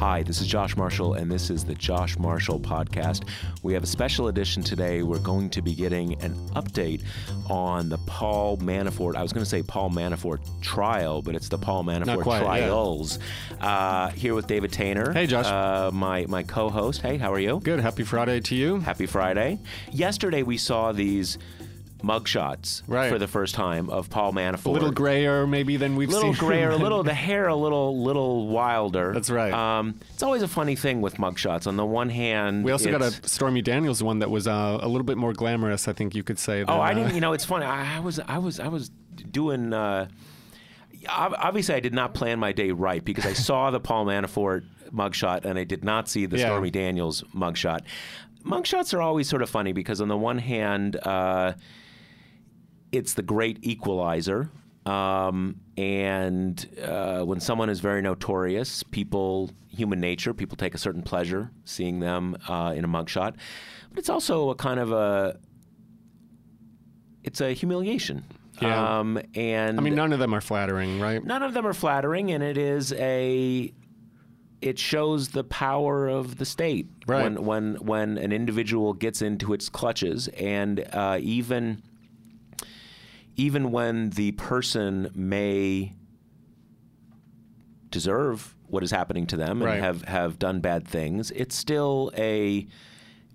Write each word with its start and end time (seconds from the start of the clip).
Hi, 0.00 0.22
this 0.22 0.40
is 0.40 0.46
Josh 0.46 0.78
Marshall, 0.78 1.12
and 1.12 1.30
this 1.30 1.50
is 1.50 1.62
the 1.62 1.74
Josh 1.74 2.18
Marshall 2.18 2.58
Podcast. 2.58 3.28
We 3.62 3.74
have 3.74 3.82
a 3.82 3.86
special 3.86 4.28
edition 4.28 4.62
today. 4.62 5.02
We're 5.02 5.18
going 5.18 5.50
to 5.50 5.60
be 5.60 5.74
getting 5.74 6.14
an 6.22 6.34
update 6.54 7.02
on 7.50 7.90
the 7.90 7.98
Paul 8.06 8.56
Manafort, 8.56 9.14
I 9.14 9.22
was 9.22 9.34
going 9.34 9.44
to 9.44 9.50
say 9.50 9.62
Paul 9.62 9.90
Manafort 9.90 10.40
trial, 10.62 11.20
but 11.20 11.34
it's 11.34 11.50
the 11.50 11.58
Paul 11.58 11.84
Manafort 11.84 12.22
quite, 12.22 12.38
yeah. 12.38 12.68
trials. 12.68 13.18
Uh, 13.60 14.08
here 14.12 14.34
with 14.34 14.46
David 14.46 14.72
Taintor. 14.72 15.12
Hey, 15.12 15.26
Josh. 15.26 15.44
Uh, 15.44 15.90
my, 15.92 16.24
my 16.30 16.44
co 16.44 16.70
host. 16.70 17.02
Hey, 17.02 17.18
how 17.18 17.30
are 17.30 17.38
you? 17.38 17.60
Good. 17.62 17.80
Happy 17.80 18.02
Friday 18.02 18.40
to 18.40 18.56
you. 18.56 18.80
Happy 18.80 19.04
Friday. 19.04 19.58
Yesterday, 19.92 20.42
we 20.42 20.56
saw 20.56 20.92
these 20.92 21.36
mugshots 22.02 22.82
Right. 22.86 23.10
for 23.10 23.18
the 23.18 23.26
first 23.26 23.54
time 23.54 23.88
of 23.90 24.10
Paul 24.10 24.32
Manafort. 24.32 24.66
A 24.66 24.70
little 24.70 24.90
grayer, 24.92 25.46
maybe 25.46 25.76
than 25.76 25.96
we've 25.96 26.08
A 26.08 26.12
little 26.12 26.34
seen. 26.34 26.40
grayer, 26.48 26.70
a 26.70 26.76
little 26.86 27.02
the 27.02 27.14
hair, 27.14 27.48
a 27.48 27.54
little 27.56 28.02
little 28.02 28.48
wilder. 28.48 29.12
That's 29.12 29.30
right. 29.30 29.52
Um, 29.52 29.94
it's 30.12 30.22
always 30.22 30.42
a 30.42 30.48
funny 30.48 30.76
thing 30.76 31.00
with 31.00 31.16
mugshots. 31.16 31.66
On 31.66 31.76
the 31.76 31.86
one 31.86 32.08
hand, 32.10 32.64
We 32.64 32.72
also 32.72 32.90
got 32.90 33.02
a 33.02 33.10
Stormy 33.28 33.62
Daniels 33.62 34.02
one 34.02 34.18
that 34.20 34.30
was 34.30 34.46
uh, 34.48 34.78
a 34.80 34.88
little 34.88 35.04
bit 35.04 35.16
more 35.16 35.32
glamorous. 35.32 35.88
I 35.88 35.92
think 35.92 36.14
you 36.14 36.22
could 36.22 36.38
say. 36.38 36.60
Than, 36.60 36.70
Oh, 36.70 36.80
I 36.80 36.90
uh, 36.92 36.94
didn't. 36.94 37.14
You 37.14 37.20
know, 37.20 37.32
it's 37.32 37.44
funny. 37.44 37.64
I, 37.66 37.96
I 37.96 38.00
was, 38.00 38.18
I 38.20 38.38
was, 38.38 38.60
I 38.60 38.68
was 38.68 38.90
doing. 39.30 39.72
Uh, 39.72 40.08
obviously, 41.08 41.74
I 41.74 41.80
did 41.80 41.94
not 41.94 42.14
plan 42.14 42.38
my 42.38 42.52
day 42.52 42.70
right 42.72 43.04
because 43.04 43.26
I 43.26 43.32
saw 43.32 43.70
the 43.70 43.80
Paul 43.80 44.06
Manafort 44.06 44.64
mugshot 44.92 45.44
and 45.44 45.58
I 45.58 45.64
did 45.64 45.84
not 45.84 46.08
see 46.08 46.26
the 46.26 46.36
Yeah. 46.38 46.46
Stormy 46.46 46.70
Daniels 46.70 47.22
mugshot. 47.34 47.80
Mugshots 48.44 48.92
are 48.94 49.00
always 49.02 49.28
sort 49.28 49.42
of 49.42 49.50
funny 49.50 49.72
because 49.72 50.00
on 50.00 50.08
the 50.08 50.16
one 50.16 50.38
hand, 50.38 50.96
uh, 50.96 51.52
it's 52.92 53.14
the 53.14 53.22
great 53.22 53.58
equalizer. 53.62 54.50
Um, 54.86 55.60
and 55.76 56.66
uh, 56.82 57.22
when 57.22 57.38
someone 57.40 57.68
is 57.70 57.80
very 57.80 58.00
notorious, 58.02 58.82
people, 58.82 59.50
human 59.68 60.00
nature, 60.00 60.32
people 60.34 60.56
take 60.56 60.74
a 60.74 60.78
certain 60.78 61.02
pleasure 61.02 61.50
seeing 61.64 62.00
them 62.00 62.36
uh, 62.48 62.72
in 62.74 62.84
a 62.84 62.88
mugshot. 62.88 63.34
But 63.90 63.98
it's 63.98 64.08
also 64.08 64.50
a 64.50 64.54
kind 64.54 64.80
of 64.80 64.90
a 64.92 65.38
it's 67.22 67.40
a 67.40 67.52
humiliation. 67.52 68.24
Yeah. 68.62 68.98
Um, 68.98 69.20
and 69.34 69.78
I 69.78 69.82
mean, 69.82 69.94
none 69.94 70.12
of 70.12 70.18
them 70.18 70.34
are 70.34 70.40
flattering, 70.40 71.00
right? 71.00 71.24
none 71.24 71.42
of 71.42 71.54
them 71.54 71.66
are 71.66 71.72
flattering, 71.72 72.30
and 72.32 72.42
it 72.42 72.58
is 72.58 72.92
a 72.94 73.72
it 74.60 74.78
shows 74.78 75.28
the 75.28 75.44
power 75.44 76.06
of 76.08 76.36
the 76.36 76.44
state 76.44 76.86
Right. 77.06 77.22
when 77.22 77.44
when 77.44 77.74
when 77.76 78.18
an 78.18 78.32
individual 78.32 78.92
gets 78.92 79.22
into 79.22 79.52
its 79.54 79.68
clutches, 79.68 80.28
and 80.28 80.86
uh, 80.92 81.18
even 81.20 81.82
even 83.40 83.70
when 83.72 84.10
the 84.10 84.32
person 84.32 85.10
may 85.14 85.94
deserve 87.90 88.54
what 88.66 88.82
is 88.82 88.90
happening 88.90 89.26
to 89.26 89.36
them 89.36 89.62
and 89.62 89.70
Right. 89.70 89.80
have 89.80 90.02
have 90.04 90.38
done 90.38 90.60
bad 90.60 90.86
things, 90.86 91.30
it's 91.32 91.56
still 91.56 92.12
a 92.16 92.66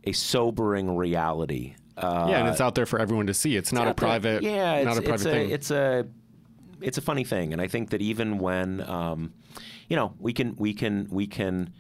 a 0.03 0.12
sobering 0.12 0.95
reality. 0.95 1.75
Uh, 1.97 2.28
yeah, 2.30 2.39
and 2.39 2.50
it's 2.50 2.62
out 2.62 2.75
there 2.75 2.86
for 2.86 3.00
everyone 3.00 3.28
to 3.28 3.34
see. 3.34 3.56
It's 3.56 3.72
not 3.72 3.84
a 3.84 3.86
there. 3.86 3.94
private. 3.95 4.44
yeah, 4.44 4.84
not 4.84 4.97
it's, 4.97 5.00
a 5.00 5.02
private 5.02 5.14
it's 5.14 5.23
thing. 5.23 5.52
A, 5.52 5.53
it's 5.53 5.72
a 5.72 6.08
it's 6.81 6.97
a 6.97 7.02
funny 7.02 7.23
thing, 7.23 7.52
and 7.53 7.62
I 7.62 7.67
think 7.67 7.90
that 7.90 8.02
even 8.02 8.38
when 8.38 8.81
um, 8.81 9.34
you 9.90 9.95
know 9.95 10.14
we 10.19 10.34
can 10.34 10.56
we 10.58 10.73
can 10.73 11.08
we 11.09 11.25
can 11.28 11.73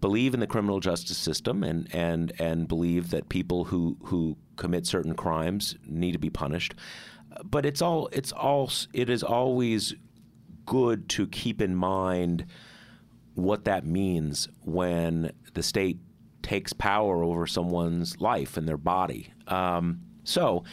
believe 0.00 0.34
in 0.34 0.40
the 0.40 0.46
criminal 0.48 0.80
justice 0.80 1.16
system 1.16 1.62
and 1.64 1.88
and 1.94 2.32
and 2.38 2.68
believe 2.68 3.10
that 3.10 3.28
people 3.28 3.64
who 3.64 3.96
who 4.04 4.36
commit 4.56 4.86
certain 4.86 5.14
crimes 5.14 5.76
need 5.86 6.12
to 6.12 6.18
be 6.18 6.30
punished, 6.30 6.74
but 7.44 7.66
it's 7.66 7.82
all 7.82 8.08
it's 8.12 8.32
all 8.32 8.70
it 8.92 9.08
is 9.10 9.22
always 9.22 9.94
good 10.66 11.08
to 11.08 11.26
keep 11.26 11.60
in 11.60 11.74
mind 11.74 12.46
what 13.34 13.64
that 13.64 13.86
means 13.86 14.48
when 14.64 15.32
the 15.54 15.62
state 15.62 15.98
takes 16.42 16.72
power 16.72 17.22
over 17.22 17.46
someone's 17.46 18.20
life 18.20 18.56
and 18.56 18.68
their 18.68 18.76
body. 18.76 19.32
Um, 19.46 20.00
so, 20.24 20.64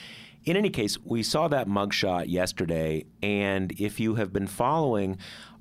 in 0.45 0.57
any 0.57 0.69
case, 0.69 0.97
we 1.03 1.23
saw 1.23 1.47
that 1.47 1.67
mugshot 1.67 2.29
yesterday, 2.29 3.05
and 3.22 3.72
if 3.79 4.00
you 4.00 4.16
have 4.16 4.34
been 4.34 4.47
following 4.47 5.17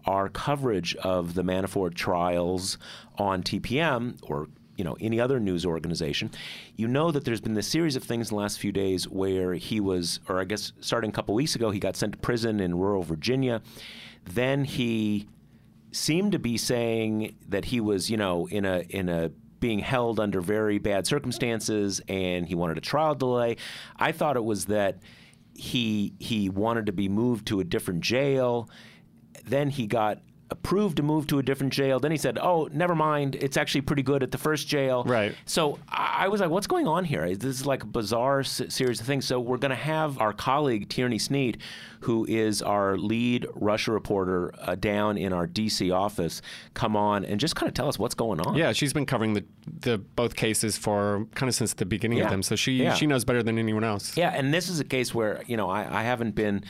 our 0.06 0.28
coverage 0.28 0.94
of 0.96 1.34
the 1.34 1.42
Manafort 1.42 1.94
trials 1.94 2.78
on 3.16 3.42
TPM 3.42 4.18
or 4.22 4.48
you 4.78 4.84
know 4.84 4.96
any 5.00 5.20
other 5.20 5.38
news 5.38 5.66
organization, 5.66 6.30
you 6.76 6.88
know 6.88 7.10
that 7.10 7.24
there's 7.24 7.42
been 7.42 7.54
this 7.54 7.68
series 7.68 7.96
of 7.96 8.04
things 8.04 8.30
in 8.30 8.36
the 8.36 8.40
last 8.40 8.58
few 8.58 8.72
days 8.72 9.06
where 9.08 9.54
he 9.54 9.80
was, 9.80 10.20
or 10.28 10.40
I 10.40 10.44
guess 10.44 10.72
starting 10.80 11.10
a 11.10 11.12
couple 11.12 11.34
weeks 11.34 11.54
ago, 11.54 11.70
he 11.70 11.80
got 11.80 11.96
sent 11.96 12.12
to 12.12 12.18
prison 12.18 12.60
in 12.60 12.78
rural 12.78 13.02
Virginia. 13.02 13.60
Then 14.24 14.64
he 14.64 15.28
seemed 15.92 16.32
to 16.32 16.38
be 16.38 16.56
saying 16.56 17.36
that 17.48 17.66
he 17.66 17.80
was, 17.80 18.08
you 18.08 18.16
know, 18.16 18.48
in 18.48 18.64
a 18.64 18.84
in 18.88 19.08
a 19.08 19.30
being 19.60 19.80
held 19.80 20.20
under 20.20 20.40
very 20.40 20.78
bad 20.78 21.06
circumstances 21.06 22.00
and 22.08 22.46
he 22.46 22.54
wanted 22.54 22.78
a 22.78 22.80
trial 22.80 23.14
delay. 23.14 23.56
I 23.96 24.12
thought 24.12 24.36
it 24.36 24.44
was 24.44 24.66
that 24.66 24.98
he 25.54 26.14
he 26.20 26.48
wanted 26.48 26.86
to 26.86 26.92
be 26.92 27.08
moved 27.08 27.46
to 27.48 27.60
a 27.60 27.64
different 27.64 28.00
jail. 28.00 28.70
Then 29.44 29.70
he 29.70 29.86
got 29.86 30.20
approved 30.50 30.96
to 30.96 31.02
move 31.02 31.26
to 31.26 31.38
a 31.38 31.42
different 31.42 31.72
jail. 31.72 32.00
Then 32.00 32.10
he 32.10 32.16
said, 32.16 32.38
"Oh, 32.40 32.68
never 32.72 32.94
mind. 32.94 33.34
It's 33.34 33.56
actually 33.56 33.82
pretty 33.82 34.02
good 34.02 34.22
at 34.22 34.30
the 34.30 34.38
first 34.38 34.66
jail." 34.66 35.04
Right. 35.04 35.34
So 35.44 35.78
I 35.88 36.28
was 36.28 36.40
like, 36.40 36.48
"What's 36.50 36.66
going 36.66 36.86
on 36.88 37.04
here? 37.04 37.28
This 37.36 37.60
is 37.60 37.66
like 37.66 37.82
a 37.82 37.86
bizarre 37.86 38.40
s- 38.40 38.62
series 38.68 39.00
of 39.00 39.06
things." 39.06 39.26
So 39.26 39.38
we're 39.40 39.58
going 39.58 39.70
to 39.70 39.76
have 39.76 40.18
our 40.20 40.32
colleague 40.32 40.88
Tierney 40.88 41.18
Sneed, 41.18 41.58
who 42.00 42.24
is 42.28 42.62
our 42.62 42.96
lead 42.96 43.46
Russia 43.54 43.92
reporter 43.92 44.54
uh, 44.62 44.74
down 44.74 45.18
in 45.18 45.32
our 45.34 45.46
DC 45.46 45.94
office, 45.94 46.40
come 46.74 46.96
on 46.96 47.24
and 47.26 47.38
just 47.38 47.54
kind 47.54 47.68
of 47.68 47.74
tell 47.74 47.88
us 47.88 47.98
what's 47.98 48.14
going 48.14 48.40
on. 48.40 48.54
yeah, 48.54 48.72
she's 48.72 48.92
been 48.94 49.06
covering 49.06 49.34
the 49.34 49.44
the 49.80 49.98
both 49.98 50.34
cases 50.34 50.78
for 50.78 51.26
kind 51.34 51.48
of 51.50 51.54
since 51.54 51.74
the 51.74 51.84
beginning 51.84 52.18
Yeah. 52.18 52.24
of 52.24 52.30
them, 52.30 52.42
so 52.42 52.56
she 52.56 52.72
Yeah. 52.82 52.94
she 52.94 53.06
knows 53.06 53.24
better 53.24 53.42
than 53.42 53.58
anyone 53.58 53.84
else. 53.84 54.16
Yeah, 54.16 54.30
and 54.34 54.54
this 54.54 54.70
is 54.70 54.80
a 54.80 54.84
case 54.84 55.14
where 55.14 55.42
you 55.46 55.58
know 55.58 55.68
I, 55.68 56.00
I 56.00 56.02
haven't 56.04 56.34
been 56.34 56.64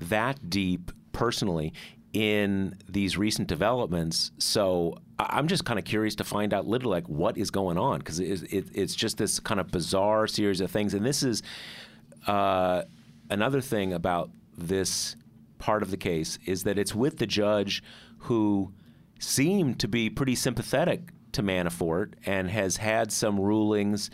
that 0.00 0.48
deep 0.48 0.92
personally 1.12 1.72
in 2.18 2.74
these 2.88 3.16
recent 3.16 3.46
developments, 3.46 4.32
so 4.38 4.98
I'm 5.20 5.46
just 5.46 5.64
kind 5.64 5.78
of 5.78 5.84
curious 5.84 6.16
to 6.16 6.24
find 6.24 6.52
out 6.52 6.66
literally 6.66 6.96
like 6.96 7.08
what 7.08 7.38
is 7.38 7.52
going 7.52 7.78
on? 7.78 8.00
Because 8.00 8.18
it, 8.18 8.42
it, 8.52 8.66
it's 8.74 8.96
just 8.96 9.18
this 9.18 9.38
kind 9.38 9.60
of 9.60 9.68
bizarre 9.68 10.26
series 10.26 10.60
of 10.60 10.68
things, 10.68 10.94
and 10.94 11.06
this 11.06 11.22
is 11.22 11.44
uh, 12.26 12.82
another 13.30 13.60
thing 13.60 13.92
about 13.92 14.30
this 14.56 15.14
part 15.60 15.84
of 15.84 15.92
the 15.92 15.96
case 15.96 16.40
is 16.44 16.64
that 16.64 16.76
it's 16.76 16.92
with 16.92 17.18
the 17.18 17.26
judge 17.26 17.84
who 18.22 18.72
seemed 19.20 19.78
to 19.78 19.86
be 19.86 20.10
pretty 20.10 20.34
sympathetic 20.34 21.12
to 21.30 21.42
Manafort 21.44 22.14
and 22.26 22.50
has 22.50 22.78
had 22.78 23.12
some 23.12 23.38
rulings, 23.38 24.10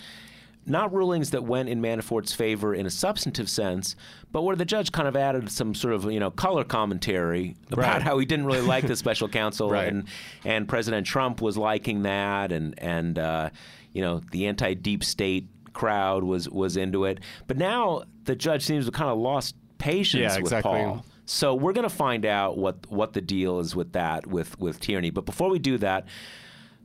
not 0.67 0.93
rulings 0.95 1.31
that 1.31 1.45
went 1.45 1.69
in 1.69 1.81
Manafort's 1.81 2.33
favor 2.33 2.75
in 2.75 2.87
a 2.87 2.91
substantive 2.91 3.49
sense, 3.51 3.97
but 4.33 4.43
where 4.43 4.57
the 4.57 4.65
judge 4.65 4.93
kind 4.93 5.07
of 5.07 5.17
added 5.17 5.51
some 5.51 5.75
sort 5.75 5.95
of 5.95 6.11
you 6.11 6.21
know 6.21 6.31
color 6.31 6.65
commentary 6.65 7.55
about 7.71 7.79
Right. 7.79 8.03
how 8.03 8.19
he 8.19 8.27
didn't 8.27 8.47
really 8.47 8.61
like 8.67 8.87
the 8.87 8.97
special 8.97 9.29
counsel 9.41 9.71
Right. 9.71 9.89
and 9.89 10.05
and 10.45 10.69
President 10.69 11.07
Trump 11.07 11.41
was 11.43 11.57
liking 11.57 12.03
that 12.03 12.53
and 12.53 12.75
and 12.79 13.19
uh, 13.19 13.51
you 13.93 14.03
know 14.03 14.21
the 14.31 14.47
anti 14.47 14.75
deep 14.75 15.05
state 15.05 15.49
crowd 15.73 16.25
was 16.25 16.49
was 16.49 16.77
into 16.77 17.05
it, 17.05 17.21
but 17.47 17.57
now 17.59 18.03
the 18.25 18.35
judge 18.37 18.65
seems 18.65 18.87
to 18.87 18.93
kind 18.93 19.11
of 19.11 19.19
lost 19.19 19.55
patience 19.79 20.21
Yeah, 20.23 20.29
with 20.37 20.53
exactly. 20.53 20.71
Paul. 20.73 21.05
So 21.27 21.55
we're 21.55 21.73
going 21.73 21.89
to 21.89 21.95
find 21.95 22.25
out 22.27 22.57
what 22.59 22.77
what 22.91 23.13
the 23.15 23.21
deal 23.21 23.59
is 23.59 23.75
with 23.75 23.93
that 23.93 24.27
with 24.27 24.59
with 24.59 24.79
Tierney. 24.81 25.11
But 25.11 25.25
before 25.27 25.49
we 25.51 25.59
do 25.59 25.79
that, 25.79 26.07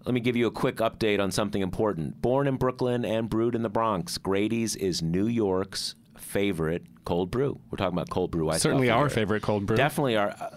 let 0.05 0.13
me 0.13 0.19
give 0.19 0.35
you 0.35 0.47
a 0.47 0.51
quick 0.51 0.77
update 0.77 1.19
on 1.19 1.31
something 1.31 1.61
important. 1.61 2.21
Born 2.21 2.47
in 2.47 2.55
Brooklyn 2.55 3.05
and 3.05 3.29
brewed 3.29 3.55
in 3.55 3.61
the 3.63 3.69
Bronx, 3.69 4.17
Grady's 4.17 4.75
is 4.75 5.01
New 5.01 5.27
York's 5.27 5.95
favorite 6.17 6.83
cold 7.05 7.31
brew. 7.31 7.59
We're 7.69 7.77
talking 7.77 7.97
about 7.97 8.09
cold 8.09 8.31
brew. 8.31 8.49
ice 8.49 8.61
Certainly 8.61 8.89
our 8.89 9.09
favorite 9.09 9.41
cold 9.43 9.65
brew. 9.65 9.75
Definitely 9.77 10.15
our. 10.17 10.29
Uh, 10.29 10.49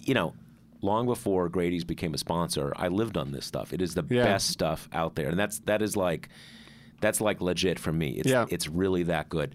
you 0.00 0.14
know, 0.14 0.34
long 0.82 1.06
before 1.06 1.48
Grady's 1.48 1.84
became 1.84 2.14
a 2.14 2.18
sponsor, 2.18 2.72
I 2.76 2.88
lived 2.88 3.16
on 3.16 3.32
this 3.32 3.44
stuff. 3.44 3.72
It 3.72 3.82
is 3.82 3.94
the 3.94 4.04
Yeah. 4.08 4.24
best 4.24 4.48
stuff 4.48 4.88
out 4.92 5.14
there, 5.16 5.28
and 5.28 5.38
that's 5.38 5.58
that 5.60 5.82
is 5.82 5.96
like 5.96 6.28
that's 7.00 7.20
like 7.20 7.40
legit 7.40 7.78
for 7.78 7.92
me. 7.92 8.10
It's 8.12 8.28
Yeah. 8.28 8.46
it's 8.50 8.68
really 8.68 9.02
that 9.04 9.28
good. 9.28 9.54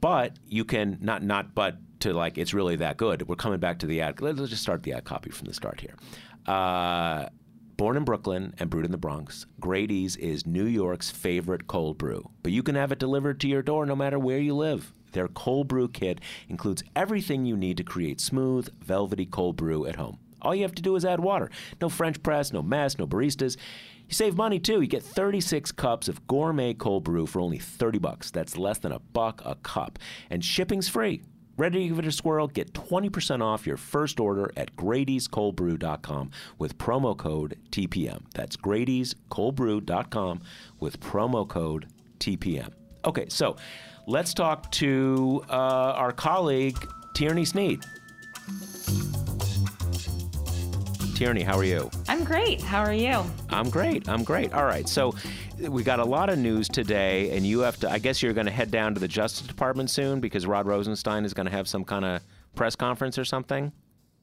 But 0.00 0.38
you 0.46 0.64
can 0.64 0.98
not 1.00 1.22
not 1.22 1.54
but 1.54 1.76
to 2.00 2.12
like 2.12 2.38
it's 2.38 2.52
really 2.54 2.76
that 2.76 2.96
good. 2.96 3.26
We're 3.28 3.36
coming 3.36 3.58
back 3.58 3.78
to 3.80 3.86
the 3.86 4.00
ad. 4.02 4.20
Let's 4.20 4.38
just 4.50 4.62
start 4.62 4.82
the 4.82 4.92
ad 4.92 5.04
copy 5.04 5.30
from 5.30 5.46
the 5.48 5.54
start 5.54 5.80
here. 5.80 5.94
Uh, 6.46 7.28
born 7.78 7.96
in 7.96 8.04
Brooklyn 8.04 8.52
and 8.58 8.68
brewed 8.68 8.84
in 8.84 8.90
the 8.90 8.98
Bronx, 8.98 9.46
Grady's 9.60 10.16
is 10.16 10.44
New 10.44 10.64
York's 10.64 11.10
favorite 11.10 11.68
cold 11.68 11.96
brew. 11.96 12.28
But 12.42 12.50
you 12.50 12.64
can 12.64 12.74
have 12.74 12.90
it 12.90 12.98
delivered 12.98 13.38
to 13.40 13.48
your 13.48 13.62
door 13.62 13.86
no 13.86 13.94
matter 13.94 14.18
where 14.18 14.40
you 14.40 14.54
live. 14.54 14.92
Their 15.12 15.28
cold 15.28 15.68
brew 15.68 15.88
kit 15.88 16.20
includes 16.48 16.82
everything 16.96 17.46
you 17.46 17.56
need 17.56 17.76
to 17.76 17.84
create 17.84 18.20
smooth, 18.20 18.68
velvety 18.82 19.26
cold 19.26 19.56
brew 19.56 19.86
at 19.86 19.94
home. 19.94 20.18
All 20.42 20.56
you 20.56 20.62
have 20.62 20.74
to 20.74 20.82
do 20.82 20.96
is 20.96 21.04
add 21.04 21.20
water. 21.20 21.50
No 21.80 21.88
French 21.88 22.20
press, 22.20 22.52
no 22.52 22.62
mess, 22.62 22.98
no 22.98 23.06
baristas. 23.06 23.56
You 24.08 24.14
save 24.14 24.36
money 24.36 24.58
too. 24.58 24.80
You 24.80 24.88
get 24.88 25.04
36 25.04 25.70
cups 25.70 26.08
of 26.08 26.26
gourmet 26.26 26.74
cold 26.74 27.04
brew 27.04 27.26
for 27.26 27.40
only 27.40 27.58
30 27.58 28.00
bucks. 28.00 28.32
That's 28.32 28.58
less 28.58 28.78
than 28.78 28.90
a 28.90 28.98
buck 28.98 29.40
a 29.44 29.54
cup. 29.54 30.00
And 30.30 30.44
shipping's 30.44 30.88
free. 30.88 31.22
Ready 31.58 31.82
to 31.82 31.88
give 31.88 31.98
it 31.98 32.06
a 32.06 32.12
swirl? 32.12 32.46
Get 32.46 32.72
20% 32.72 33.42
off 33.42 33.66
your 33.66 33.76
first 33.76 34.20
order 34.20 34.52
at 34.56 34.76
Grady'sColdBrew.com 34.76 36.30
with 36.56 36.78
promo 36.78 37.16
code 37.16 37.58
TPM. 37.72 38.22
That's 38.32 38.56
Grady'sColdBrew.com 38.56 40.40
with 40.78 41.00
promo 41.00 41.48
code 41.48 41.88
TPM. 42.20 42.70
Okay, 43.04 43.26
so 43.28 43.56
let's 44.06 44.32
talk 44.34 44.70
to 44.72 45.44
uh, 45.50 45.52
our 45.52 46.12
colleague, 46.12 46.78
Tierney 47.14 47.44
Sneed. 47.44 47.84
Tierney, 51.18 51.42
how 51.42 51.58
are 51.58 51.64
you? 51.64 51.90
I'm 52.08 52.22
great. 52.22 52.62
How 52.62 52.80
are 52.80 52.92
you? 52.92 53.24
I'm 53.50 53.68
great. 53.70 54.08
I'm 54.08 54.22
great. 54.22 54.52
All 54.52 54.64
right. 54.64 54.88
So 54.88 55.16
we 55.58 55.82
got 55.82 55.98
a 55.98 56.04
lot 56.04 56.30
of 56.30 56.38
news 56.38 56.68
today, 56.68 57.36
and 57.36 57.44
you 57.44 57.58
have 57.58 57.76
to. 57.80 57.90
I 57.90 57.98
guess 57.98 58.22
you're 58.22 58.32
going 58.32 58.46
to 58.46 58.52
head 58.52 58.70
down 58.70 58.94
to 58.94 59.00
the 59.00 59.08
Justice 59.08 59.44
Department 59.44 59.90
soon 59.90 60.20
because 60.20 60.46
Rod 60.46 60.68
Rosenstein 60.68 61.24
is 61.24 61.34
going 61.34 61.46
to 61.46 61.50
have 61.50 61.66
some 61.66 61.82
kind 61.82 62.04
of 62.04 62.22
press 62.54 62.76
conference 62.76 63.18
or 63.18 63.24
something. 63.24 63.72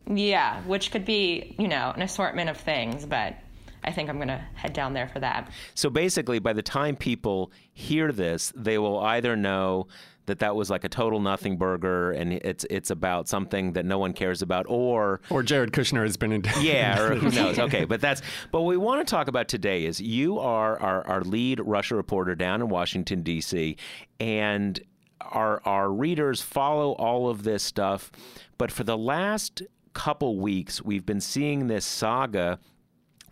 Yeah, 0.10 0.62
which 0.62 0.92
could 0.92 1.04
be, 1.04 1.58
you 1.60 1.68
know, 1.68 1.92
an 1.94 2.02
assortment 2.02 2.50
of 2.50 2.56
things, 2.56 3.06
but 3.06 3.36
I 3.84 3.92
think 3.92 4.10
I'm 4.10 4.16
going 4.16 4.30
to 4.30 4.42
head 4.54 4.72
down 4.72 4.94
there 4.94 5.10
for 5.10 5.20
that. 5.20 5.52
So 5.74 5.90
basically, 5.90 6.40
by 6.40 6.54
the 6.54 6.64
time 6.64 6.96
people 6.96 7.52
hear 7.74 8.14
this, 8.14 8.54
they 8.56 8.78
will 8.78 9.02
either 9.02 9.36
know 9.36 9.88
that 10.26 10.40
that 10.40 10.56
was 10.56 10.70
like 10.70 10.84
a 10.84 10.90
total 10.90 11.20
nothing 11.20 11.58
burger 11.58 12.12
and 12.12 12.34
it's 12.34 12.66
it's 12.70 12.90
about 12.90 13.28
something 13.28 13.74
that 13.74 13.86
no 13.86 13.98
one 13.98 14.14
cares 14.14 14.42
about 14.42 14.66
or 14.68 15.22
or 15.30 15.44
Jared 15.44 15.72
Kushner 15.72 16.04
has 16.04 16.18
been 16.18 16.32
in 16.32 16.44
yeah 16.62 17.00
or 17.00 17.16
who 17.16 17.30
knows 17.36 17.60
okay 17.60 17.86
but 17.86 18.02
that's 18.02 18.22
but 18.52 18.62
what 18.62 18.70
we 18.70 18.78
want 18.78 19.06
to 19.06 19.10
talk 19.10 19.28
about 19.28 19.48
today 19.48 19.86
is 19.86 20.02
you 20.02 20.40
are 20.40 20.80
our, 20.80 21.06
our 21.08 21.22
lead 21.22 21.60
Russia 21.60 21.96
reporter 21.96 22.36
down 22.36 22.62
in 22.62 22.70
Washington 22.70 23.22
D.C. 23.22 23.78
and 24.20 24.80
our 25.22 25.62
our 25.66 25.92
readers 25.92 26.42
follow 26.42 26.92
all 26.94 27.30
of 27.30 27.44
this 27.44 27.64
stuff 27.64 28.12
but 28.58 28.72
for 28.72 28.84
the 28.84 28.98
last 28.98 29.62
couple 29.94 30.38
weeks 30.38 30.82
we've 30.82 31.06
been 31.06 31.22
seeing 31.22 31.68
this 31.68 31.86
saga 31.86 32.60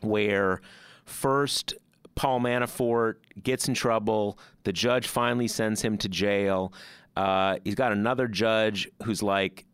where 0.01 0.61
first 1.05 1.73
Paul 2.15 2.39
Manafort 2.39 3.15
gets 3.41 3.67
in 3.67 3.73
trouble. 3.73 4.37
The 4.63 4.73
judge 4.73 5.07
finally 5.07 5.47
sends 5.47 5.81
him 5.81 5.97
to 5.99 6.09
jail. 6.09 6.73
Uh, 7.15 7.57
he's 7.63 7.75
got 7.75 7.91
another 7.91 8.27
judge 8.27 8.89
who's 9.03 9.23
like, 9.23 9.65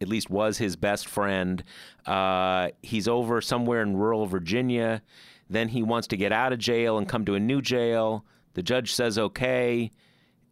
at 0.00 0.08
least 0.08 0.28
was 0.28 0.58
his 0.58 0.76
best 0.76 1.06
friend. 1.08 1.62
Uh, 2.04 2.68
he's 2.82 3.08
over 3.08 3.40
somewhere 3.40 3.82
in 3.82 3.96
rural 3.96 4.26
Virginia. 4.26 5.02
Then 5.48 5.68
he 5.68 5.82
wants 5.82 6.06
to 6.08 6.16
get 6.16 6.32
out 6.32 6.52
of 6.52 6.58
jail 6.58 6.98
and 6.98 7.08
come 7.08 7.24
to 7.24 7.34
a 7.34 7.40
new 7.40 7.62
jail. 7.62 8.24
The 8.54 8.62
judge 8.62 8.94
says 8.94 9.18
okay, 9.18 9.90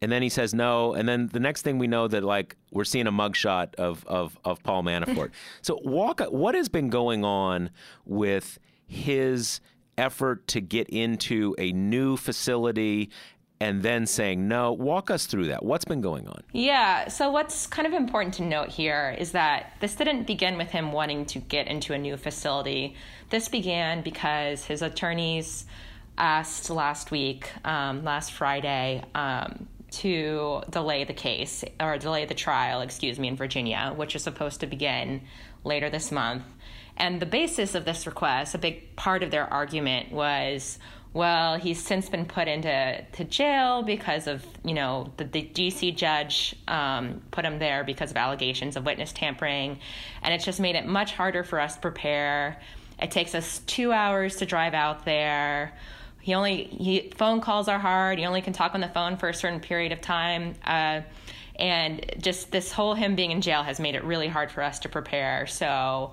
and 0.01 0.13
then 0.13 0.23
he 0.23 0.29
says 0.29 0.55
no. 0.55 0.95
And 0.95 1.09
then 1.09 1.29
the 1.29 1.41
next 1.41 1.63
thing 1.63 1.79
we 1.79 1.87
know 1.87 2.07
that 2.09 2.23
like 2.23 2.57
we're 2.71 2.85
seeing 2.85 3.07
a 3.07 3.13
mugshot 3.13 3.75
of 3.77 4.05
of 4.07 4.39
of 4.45 4.63
Paul 4.63 4.83
Manafort. 4.83 5.31
so 5.63 5.81
walk. 5.85 6.21
What 6.21 6.55
has 6.55 6.69
been 6.69 6.91
going 6.91 7.25
on 7.25 7.71
with 8.05 8.59
his 8.87 9.61
effort 9.99 10.47
to 10.49 10.61
get 10.61 10.89
into 10.89 11.55
a 11.59 11.73
new 11.73 12.17
facility 12.17 13.11
and 13.61 13.83
then 13.83 14.07
saying 14.07 14.47
no. 14.49 14.73
Walk 14.73 15.11
us 15.11 15.27
through 15.27 15.47
that. 15.47 15.65
What's 15.65 15.85
been 15.85 16.01
going 16.01 16.29
on? 16.29 16.43
Yeah. 16.53 17.09
So, 17.09 17.31
what's 17.31 17.67
kind 17.67 17.87
of 17.87 17.95
important 17.95 18.35
to 18.35 18.43
note 18.43 18.69
here 18.69 19.17
is 19.19 19.33
that 19.33 19.73
this 19.81 19.95
didn't 19.95 20.27
begin 20.27 20.59
with 20.59 20.71
him 20.71 20.93
wanting 20.93 21.25
to 21.27 21.39
get 21.39 21.69
into 21.69 21.95
a 21.95 21.99
new 21.99 22.17
facility. 22.17 22.97
This 23.31 23.49
began 23.49 24.03
because 24.03 24.65
his 24.65 24.83
attorneys 24.83 25.67
asked 26.19 26.71
last 26.71 27.11
week, 27.11 27.51
um, 27.65 28.05
last 28.05 28.33
Friday, 28.33 29.03
um, 29.15 29.69
to 29.91 30.63
delay 30.71 31.05
the 31.05 31.15
case 31.15 31.65
or 31.81 31.97
delay 31.99 32.25
the 32.25 32.35
trial, 32.35 32.81
excuse 32.81 33.19
me, 33.19 33.29
in 33.29 33.37
Virginia, 33.37 33.93
which 33.97 34.17
is 34.17 34.23
supposed 34.23 34.61
to 34.61 34.67
begin 34.67 35.23
later 35.63 35.89
this 35.89 36.11
month. 36.11 36.43
And 36.97 37.21
the 37.21 37.27
basis 37.27 37.75
of 37.75 37.85
this 37.85 38.07
request, 38.07 38.55
a 38.55 38.59
big 38.59 38.95
part 38.97 39.23
of 39.23 39.31
their 39.31 39.53
argument 39.53 40.13
was 40.13 40.79
well, 41.15 41.55
he's 41.57 41.81
since 41.81 42.09
been 42.09 42.27
put 42.27 42.49
into 42.49 43.05
to 43.13 43.25
jail 43.25 43.85
because 43.85 44.27
of, 44.27 44.45
you 44.65 44.75
know, 44.75 45.13
the, 45.17 45.25
the 45.25 45.49
DC 45.55 45.95
judge 45.95 46.57
um, 46.67 47.23
put 47.31 47.45
him 47.45 47.61
there 47.61 47.85
because 47.85 48.11
of 48.11 48.17
allegations 48.17 48.77
of 48.77 48.85
witness 48.85 49.13
tampering. 49.13 49.79
And 50.23 50.35
it's 50.35 50.45
just 50.45 50.59
made 50.59 50.75
it 50.75 50.87
much 50.87 51.13
harder 51.13 51.45
for 51.45 51.61
us 51.61 51.77
to 51.77 51.81
prepare. 51.81 52.61
It 53.01 53.13
takes 53.13 53.37
us 53.37 53.61
two 53.61 53.93
hours 53.93 54.37
to 54.37 54.47
drive 54.47 54.75
out 54.75 55.05
there. 55.05 55.75
He 56.21 56.35
only, 56.35 56.65
he, 56.65 57.13
phone 57.17 57.41
calls 57.41 57.69
are 57.69 57.79
hard. 57.79 58.19
He 58.19 58.27
only 58.27 58.43
can 58.43 58.53
talk 58.53 58.75
on 58.75 58.81
the 58.81 58.89
phone 58.89 59.17
for 59.17 59.29
a 59.29 59.35
certain 59.35 59.61
period 59.61 59.93
of 59.93 60.01
time. 60.01 60.55
Uh, 60.65 61.03
and 61.55 62.05
just 62.19 62.51
this 62.51 62.73
whole 62.73 62.95
him 62.95 63.15
being 63.15 63.31
in 63.31 63.41
jail 63.41 63.63
has 63.63 63.79
made 63.79 63.95
it 63.95 64.03
really 64.03 64.27
hard 64.27 64.51
for 64.51 64.65
us 64.65 64.81
to 64.81 64.89
prepare. 64.89 65.47
So, 65.47 66.13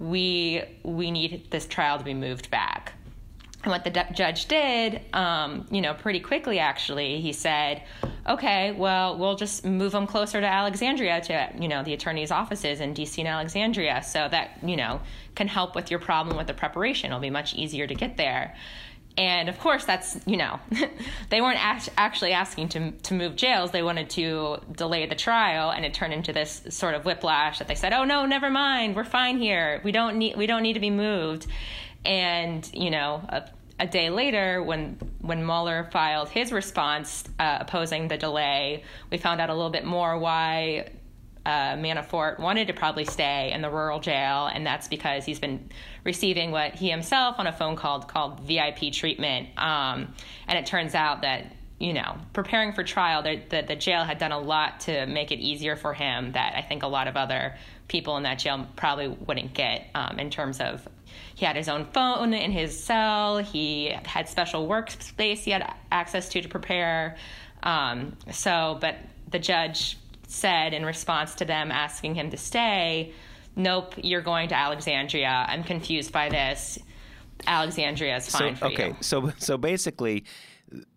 we 0.00 0.62
we 0.82 1.10
need 1.10 1.50
this 1.50 1.66
trial 1.66 1.98
to 1.98 2.04
be 2.04 2.14
moved 2.14 2.50
back. 2.50 2.94
And 3.62 3.70
what 3.70 3.84
the 3.84 3.90
judge 4.14 4.46
did, 4.46 5.02
um, 5.14 5.66
you 5.70 5.82
know, 5.82 5.92
pretty 5.92 6.20
quickly 6.20 6.58
actually, 6.58 7.20
he 7.20 7.34
said, 7.34 7.82
okay, 8.26 8.72
well, 8.72 9.18
we'll 9.18 9.36
just 9.36 9.66
move 9.66 9.92
them 9.92 10.06
closer 10.06 10.40
to 10.40 10.46
Alexandria, 10.46 11.20
to, 11.20 11.50
you 11.60 11.68
know, 11.68 11.82
the 11.82 11.92
attorney's 11.92 12.30
offices 12.30 12.80
in 12.80 12.94
DC 12.94 13.18
and 13.18 13.28
Alexandria. 13.28 14.02
So 14.02 14.26
that, 14.30 14.60
you 14.62 14.76
know, 14.76 15.02
can 15.34 15.46
help 15.46 15.74
with 15.74 15.90
your 15.90 16.00
problem 16.00 16.38
with 16.38 16.46
the 16.46 16.54
preparation. 16.54 17.10
It'll 17.10 17.20
be 17.20 17.28
much 17.28 17.54
easier 17.54 17.86
to 17.86 17.94
get 17.94 18.16
there. 18.16 18.56
And 19.20 19.50
of 19.50 19.58
course, 19.58 19.84
that's, 19.84 20.18
you 20.24 20.38
know, 20.38 20.58
they 21.28 21.42
weren't 21.42 21.58
actually 21.62 22.32
asking 22.32 22.70
to, 22.70 22.90
to 22.90 23.12
move 23.12 23.36
jails. 23.36 23.70
They 23.70 23.82
wanted 23.82 24.08
to 24.10 24.60
delay 24.72 25.04
the 25.04 25.14
trial, 25.14 25.70
and 25.70 25.84
it 25.84 25.92
turned 25.92 26.14
into 26.14 26.32
this 26.32 26.62
sort 26.70 26.94
of 26.94 27.04
whiplash 27.04 27.58
that 27.58 27.68
they 27.68 27.74
said, 27.74 27.92
oh, 27.92 28.04
no, 28.04 28.24
never 28.24 28.48
mind. 28.48 28.96
We're 28.96 29.04
fine 29.04 29.36
here. 29.36 29.82
We 29.84 29.92
don't 29.92 30.16
need, 30.16 30.38
we 30.38 30.46
don't 30.46 30.62
need 30.62 30.72
to 30.72 30.80
be 30.80 30.88
moved. 30.88 31.46
And, 32.02 32.66
you 32.72 32.90
know, 32.90 33.20
a, 33.28 33.50
a 33.78 33.86
day 33.86 34.08
later, 34.08 34.62
when, 34.62 34.96
when 35.20 35.44
Mueller 35.44 35.90
filed 35.92 36.30
his 36.30 36.50
response 36.50 37.22
uh, 37.38 37.58
opposing 37.60 38.08
the 38.08 38.16
delay, 38.16 38.84
we 39.10 39.18
found 39.18 39.38
out 39.42 39.50
a 39.50 39.54
little 39.54 39.68
bit 39.68 39.84
more 39.84 40.16
why 40.16 40.88
uh, 41.44 41.74
Manafort 41.74 42.38
wanted 42.38 42.68
to 42.68 42.72
probably 42.72 43.04
stay 43.04 43.52
in 43.52 43.60
the 43.60 43.68
rural 43.68 44.00
jail, 44.00 44.46
and 44.46 44.66
that's 44.66 44.88
because 44.88 45.26
he's 45.26 45.40
been 45.40 45.68
receiving 46.04 46.50
what 46.50 46.74
he 46.74 46.90
himself 46.90 47.36
on 47.38 47.46
a 47.46 47.52
phone 47.52 47.76
call 47.76 48.00
called 48.00 48.40
VIP 48.40 48.92
treatment. 48.92 49.48
Um, 49.58 50.14
and 50.46 50.58
it 50.58 50.66
turns 50.66 50.94
out 50.94 51.22
that 51.22 51.52
you 51.80 51.94
know, 51.94 52.18
preparing 52.34 52.74
for 52.74 52.84
trial, 52.84 53.22
the, 53.22 53.40
the, 53.48 53.62
the, 53.62 53.74
jail 53.74 54.04
had 54.04 54.18
done 54.18 54.32
a 54.32 54.38
lot 54.38 54.80
to 54.80 55.06
make 55.06 55.32
it 55.32 55.38
easier 55.38 55.76
for 55.76 55.94
him 55.94 56.32
that 56.32 56.52
I 56.54 56.60
think 56.60 56.82
a 56.82 56.86
lot 56.86 57.08
of 57.08 57.16
other 57.16 57.56
people 57.88 58.18
in 58.18 58.24
that 58.24 58.38
jail 58.38 58.66
probably 58.76 59.08
wouldn't 59.08 59.54
get 59.54 59.88
um, 59.94 60.18
in 60.18 60.28
terms 60.28 60.60
of 60.60 60.86
he 61.34 61.46
had 61.46 61.56
his 61.56 61.70
own 61.70 61.86
phone 61.86 62.34
in 62.34 62.50
his 62.50 62.78
cell, 62.78 63.38
he 63.38 63.96
had 64.04 64.28
special 64.28 64.68
workspace 64.68 65.38
he 65.38 65.52
had 65.52 65.74
access 65.90 66.28
to 66.28 66.42
to 66.42 66.48
prepare. 66.50 67.16
Um, 67.62 68.14
so, 68.30 68.76
but 68.78 68.96
the 69.30 69.38
judge 69.38 69.96
said 70.28 70.74
in 70.74 70.84
response 70.84 71.34
to 71.36 71.46
them 71.46 71.72
asking 71.72 72.14
him 72.14 72.30
to 72.30 72.36
stay, 72.36 73.14
Nope, 73.62 73.94
you're 73.98 74.22
going 74.22 74.48
to 74.48 74.54
Alexandria. 74.56 75.44
I'm 75.48 75.62
confused 75.62 76.12
by 76.12 76.28
this. 76.28 76.78
Alexandria 77.46 78.16
is 78.16 78.28
fine 78.28 78.54
so, 78.56 78.60
for 78.60 78.66
okay, 78.66 78.84
you. 78.84 78.90
Okay, 78.90 78.98
so 79.00 79.32
so 79.38 79.58
basically, 79.58 80.24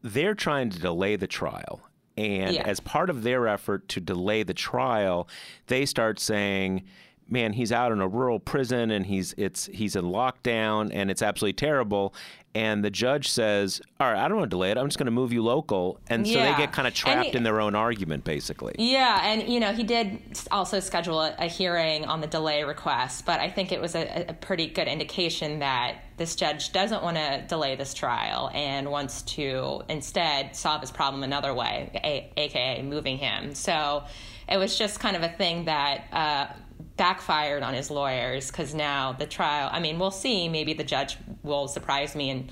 they're 0.02 0.36
trying 0.36 0.70
to 0.70 0.80
delay 0.80 1.16
the 1.16 1.28
trial. 1.28 1.82
And 2.16 2.56
yeah. 2.56 2.64
as 2.64 2.80
part 2.80 3.10
of 3.10 3.24
their 3.24 3.48
effort 3.48 3.88
to 3.90 4.00
delay 4.00 4.44
the 4.44 4.54
trial, 4.54 5.28
they 5.68 5.86
start 5.86 6.20
saying, 6.20 6.84
man, 7.28 7.54
he's 7.54 7.72
out 7.72 7.92
in 7.92 8.02
a 8.02 8.08
rural 8.08 8.40
prison 8.40 8.92
and 8.92 9.06
he's 9.06 9.34
it's 9.38 9.66
he's 9.68 9.96
in 9.96 10.06
lockdown 10.06 10.92
and 10.94 11.10
it's 11.10 11.22
absolutely 11.22 11.54
terrible 11.54 12.14
and 12.56 12.84
the 12.84 12.90
judge 12.90 13.30
says, 13.30 13.82
"All 14.00 14.12
right, 14.12 14.24
I 14.24 14.28
don't 14.28 14.38
want 14.38 14.50
to 14.50 14.54
delay 14.54 14.72
it. 14.72 14.78
I'm 14.78 14.88
just 14.88 14.98
going 14.98 15.06
to 15.06 15.12
move 15.12 15.34
you 15.34 15.44
local." 15.44 16.00
And 16.08 16.28
so 16.28 16.34
yeah. 16.34 16.52
they 16.52 16.58
get 16.58 16.72
kind 16.72 16.88
of 16.88 16.94
trapped 16.94 17.30
he, 17.30 17.38
in 17.38 17.44
their 17.44 17.60
own 17.60 17.76
argument, 17.76 18.24
basically. 18.24 18.76
Yeah, 18.78 19.22
and 19.24 19.52
you 19.52 19.60
know, 19.60 19.74
he 19.74 19.84
did 19.84 20.20
also 20.52 20.80
schedule 20.80 21.22
a, 21.22 21.36
a 21.40 21.48
hearing 21.48 22.06
on 22.06 22.22
the 22.22 22.28
delay 22.28 22.64
request, 22.64 23.26
but 23.26 23.40
I 23.40 23.50
think 23.50 23.72
it 23.72 23.82
was 23.82 23.96
a, 23.96 24.26
a, 24.30 24.34
pretty 24.34 24.68
good 24.68 24.88
indication 24.88 25.60
that 25.60 26.04
this 26.18 26.36
judge 26.36 26.72
doesn't 26.72 27.02
want 27.02 27.18
to 27.18 27.44
delay 27.48 27.76
this 27.76 27.94
trial 27.94 28.52
and 28.54 28.90
wants 28.92 29.24
to 29.24 29.82
instead 29.90 30.56
solve 30.56 30.82
his 30.82 30.92
problem 30.92 31.24
another 31.24 31.54
way, 31.54 31.90
a, 32.04 32.32
aka 32.40 32.82
moving 32.84 33.18
him. 33.18 33.56
So 33.56 34.04
it 34.48 34.58
was 34.58 34.78
just 34.78 35.00
kind 35.00 35.16
of 35.16 35.24
a 35.24 35.30
thing 35.30 35.66
that. 35.66 36.06
Uh, 36.12 36.54
backfired 36.98 37.64
on 37.64 37.74
his 37.74 37.90
lawyers 37.90 38.52
because 38.52 38.74
now 38.74 39.14
the 39.14 39.26
trial, 39.26 39.70
I 39.72 39.80
mean, 39.80 40.00
we'll 40.00 40.12
see. 40.12 40.48
Maybe 40.50 40.74
the 40.74 40.84
judge 40.84 41.18
will 41.42 41.68
surprise 41.68 42.16
me 42.16 42.30
and 42.30 42.52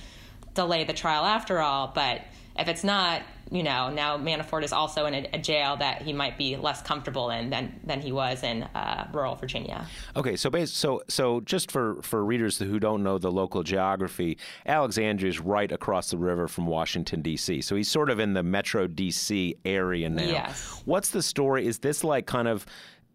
delay 0.53 0.83
the 0.83 0.93
trial 0.93 1.25
after 1.25 1.59
all. 1.59 1.91
But 1.93 2.21
if 2.57 2.67
it's 2.67 2.83
not, 2.83 3.21
you 3.51 3.63
know, 3.63 3.89
now 3.89 4.17
Manafort 4.17 4.63
is 4.63 4.71
also 4.71 5.05
in 5.05 5.13
a, 5.13 5.29
a 5.33 5.37
jail 5.37 5.75
that 5.77 6.01
he 6.01 6.13
might 6.13 6.37
be 6.37 6.55
less 6.55 6.81
comfortable 6.81 7.29
in 7.29 7.49
than 7.49 7.79
than 7.83 7.99
he 7.99 8.11
was 8.11 8.43
in 8.43 8.63
uh, 8.63 9.09
rural 9.13 9.35
Virginia. 9.35 9.85
Okay, 10.15 10.37
so 10.37 10.49
so 10.65 11.03
so 11.09 11.41
just 11.41 11.69
for 11.69 12.01
for 12.01 12.23
readers 12.23 12.57
who 12.57 12.79
don't 12.79 13.03
know 13.03 13.17
the 13.17 13.31
local 13.31 13.61
geography, 13.63 14.37
Alexandria 14.65 15.29
is 15.29 15.39
right 15.39 15.71
across 15.71 16.11
the 16.11 16.17
river 16.17 16.47
from 16.47 16.65
Washington 16.65 17.21
D.C. 17.21 17.61
So 17.61 17.75
he's 17.75 17.89
sort 17.89 18.09
of 18.09 18.19
in 18.19 18.33
the 18.33 18.43
Metro 18.43 18.87
D.C. 18.87 19.55
area 19.65 20.09
now. 20.09 20.23
Yes. 20.23 20.81
What's 20.85 21.09
the 21.09 21.21
story? 21.21 21.67
Is 21.67 21.79
this 21.79 22.03
like 22.03 22.25
kind 22.25 22.47
of 22.47 22.65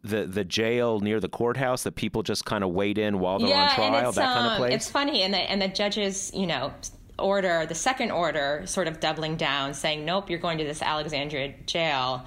the 0.06 0.24
the 0.24 0.44
jail 0.44 1.00
near 1.00 1.20
the 1.20 1.28
courthouse 1.28 1.82
that 1.84 1.94
people 1.94 2.22
just 2.22 2.44
kind 2.44 2.64
of 2.64 2.70
wait 2.70 2.98
in 2.98 3.18
while 3.18 3.38
they're 3.38 3.48
yeah, 3.48 3.68
on 3.68 3.74
trial, 3.74 3.94
and 3.94 4.06
it's, 4.06 4.16
that 4.16 4.34
kind 4.34 4.46
of 4.46 4.52
um, 4.52 4.58
place. 4.58 4.74
It's 4.74 4.90
funny, 4.90 5.22
and 5.22 5.34
the 5.34 5.38
and 5.38 5.60
the 5.60 5.68
judges, 5.68 6.30
you 6.34 6.46
know, 6.46 6.72
order 7.18 7.66
the 7.66 7.74
second 7.74 8.10
order, 8.10 8.62
sort 8.66 8.88
of 8.88 9.00
doubling 9.00 9.36
down, 9.36 9.74
saying, 9.74 10.04
"Nope, 10.04 10.30
you're 10.30 10.38
going 10.38 10.58
to 10.58 10.64
this 10.64 10.82
Alexandria 10.82 11.54
jail." 11.66 12.24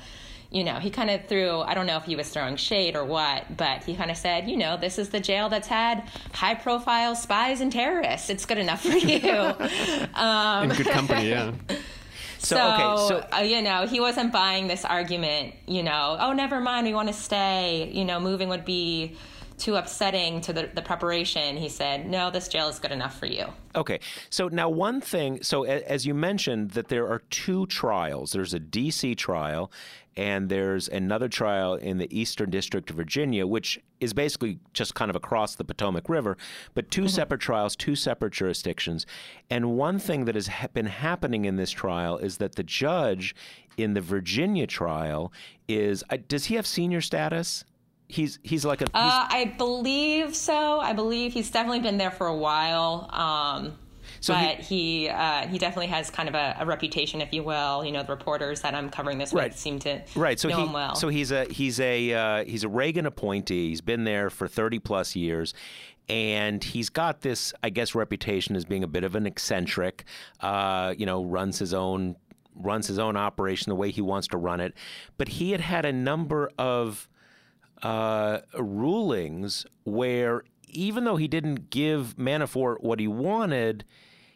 You 0.51 0.63
know, 0.63 0.79
he 0.79 0.89
kind 0.89 1.12
of 1.12 1.27
threw, 1.27 1.59
I 1.59 1.75
don't 1.75 1.86
know 1.86 1.98
if 1.98 2.05
he 2.05 2.15
was 2.15 2.27
throwing 2.27 2.55
shade 2.55 2.95
or 2.95 3.05
what, 3.05 3.55
but 3.55 3.83
he 3.83 3.95
kind 3.95 4.09
of 4.09 4.17
said, 4.17 4.50
you 4.50 4.57
know, 4.57 4.77
this 4.77 4.98
is 4.98 5.09
the 5.09 5.19
jail 5.19 5.48
that's 5.48 5.67
had 5.67 6.09
high 6.33 6.55
profile 6.55 7.13
spies 7.13 7.62
and 7.62 7.71
terrorists. 7.71 8.31
It's 8.31 8.48
good 8.48 8.57
enough 8.57 8.81
for 8.81 8.98
you. 8.98 9.19
In 9.19 10.69
good 10.75 10.89
company, 10.89 11.29
yeah. 11.29 11.51
So, 12.39 12.55
So, 12.55 12.62
okay, 12.74 13.08
so- 13.10 13.38
uh, 13.38 13.41
you 13.41 13.62
know, 13.62 13.86
he 13.86 14.00
wasn't 14.00 14.31
buying 14.31 14.67
this 14.67 14.86
argument, 14.86 15.53
you 15.67 15.84
know, 15.84 16.17
oh, 16.19 16.31
never 16.34 16.60
mind, 16.62 16.88
we 16.88 16.93
want 16.93 17.10
to 17.10 17.13
stay. 17.13 17.91
You 17.93 18.05
know, 18.05 18.19
moving 18.19 18.48
would 18.50 18.63
be 18.65 19.17
too 19.59 19.75
upsetting 19.75 20.41
to 20.41 20.53
the, 20.53 20.69
the 20.73 20.81
preparation. 20.81 21.57
He 21.57 21.69
said, 21.69 22.07
no, 22.07 22.31
this 22.31 22.47
jail 22.47 22.69
is 22.69 22.79
good 22.79 22.91
enough 22.91 23.19
for 23.19 23.25
you. 23.25 23.45
Okay. 23.75 23.99
So 24.29 24.47
now 24.47 24.69
one 24.69 25.01
thing, 25.01 25.43
so 25.43 25.63
as 25.63 26.05
you 26.05 26.13
mentioned 26.13 26.71
that 26.71 26.87
there 26.87 27.07
are 27.07 27.19
two 27.29 27.67
trials. 27.67 28.31
There's 28.31 28.53
a 28.53 28.59
DC 28.59 29.17
trial 29.17 29.71
and 30.17 30.49
there's 30.49 30.89
another 30.89 31.29
trial 31.29 31.75
in 31.75 31.97
the 31.97 32.17
Eastern 32.17 32.49
District 32.49 32.89
of 32.89 32.95
Virginia, 32.95 33.47
which 33.47 33.79
is 33.99 34.11
basically 34.13 34.59
just 34.73 34.93
kind 34.93 35.09
of 35.09 35.15
across 35.15 35.55
the 35.55 35.63
Potomac 35.63 36.09
River, 36.09 36.37
but 36.73 36.91
2 36.91 37.07
separate 37.07 37.39
trials, 37.39 37.75
two 37.75 37.95
separate 37.95 38.33
jurisdictions. 38.33 39.05
And 39.49 39.77
one 39.77 39.97
thing 39.97 40.25
that 40.25 40.35
has 40.35 40.47
ha- 40.47 40.67
been 40.73 40.87
happening 40.87 41.45
in 41.45 41.55
this 41.55 41.71
trial 41.71 42.17
is 42.17 42.37
that 42.37 42.55
the 42.55 42.63
judge 42.63 43.33
in 43.77 43.93
the 43.93 44.01
Virginia 44.01 44.67
trial 44.67 45.31
is 45.67 46.03
uh, 46.09 46.17
does 46.27 46.45
he 46.45 46.55
have 46.55 46.67
senior 46.67 46.99
status? 47.01 47.63
He's 48.11 48.39
he's 48.43 48.65
like 48.65 48.81
a 48.81 48.85
he's, 48.85 48.91
Uh, 48.95 49.27
I 49.29 49.53
believe 49.57 50.35
so. 50.35 50.79
I 50.81 50.93
believe 50.93 51.31
he's 51.31 51.49
definitely 51.51 51.79
been 51.81 51.97
there 51.97 52.11
for 52.11 52.27
a 52.27 52.35
while. 52.35 53.07
Um, 53.13 53.77
So 54.19 54.33
he- 54.33 54.45
but 54.47 54.57
he 54.59 55.09
uh, 55.09 55.47
he 55.47 55.59
definitely 55.59 55.87
has 55.87 56.09
kind 56.09 56.27
of 56.27 56.33
a, 56.35 56.57
a 56.59 56.65
reputation, 56.65 57.21
if 57.21 57.31
you 57.31 57.43
will. 57.43 57.85
You 57.85 57.91
know, 57.91 58.01
the 58.03 58.11
reporters 58.11 58.61
that 58.61 58.73
I'm 58.73 58.89
covering 58.89 59.19
this 59.19 59.31
Right. 59.31 59.51
with 59.51 59.59
seem 59.59 59.77
to 59.79 60.01
Right. 60.15 60.39
So 60.39 60.49
know 60.49 60.57
he, 60.57 60.63
him 60.65 60.73
well. 60.73 60.95
so 60.95 61.07
he's 61.09 61.31
a 61.31 61.45
he's 61.45 61.79
a 61.79 62.13
uh, 62.13 62.43
he's 62.45 62.63
a 62.63 62.67
Reagan 62.69 63.05
appointee. 63.05 63.69
He's 63.69 63.81
been 63.81 64.03
there 64.05 64.29
for 64.31 64.47
thirty 64.47 64.79
plus 64.79 65.15
years, 65.15 65.53
and 66.09 66.63
he's 66.63 66.89
got 66.89 67.21
this, 67.21 67.53
I 67.63 67.69
guess, 67.69 67.93
reputation 67.93 68.55
as 68.55 68.65
being 68.65 68.83
a 68.83 68.87
bit 68.87 69.03
of 69.03 69.13
an 69.15 69.27
eccentric. 69.27 70.03
Uh, 70.39 70.95
you 70.97 71.05
know, 71.05 71.23
runs 71.23 71.59
his 71.59 71.73
own 71.75 72.15
runs 72.55 72.87
his 72.87 72.97
own 72.99 73.15
operation 73.15 73.69
the 73.69 73.75
way 73.75 73.91
he 73.91 74.01
wants 74.01 74.27
to 74.29 74.37
run 74.37 74.59
it. 74.59 74.73
But 75.17 75.27
he 75.29 75.51
had 75.51 75.61
had 75.61 75.85
a 75.85 75.93
number 75.93 76.49
of 76.57 77.07
uh, 77.83 78.39
rulings 78.57 79.65
where 79.83 80.43
even 80.67 81.03
though 81.03 81.15
he 81.15 81.27
didn't 81.27 81.69
give 81.69 82.15
Manafort 82.17 82.81
what 82.81 83.00
he 83.00 83.07
wanted, 83.07 83.86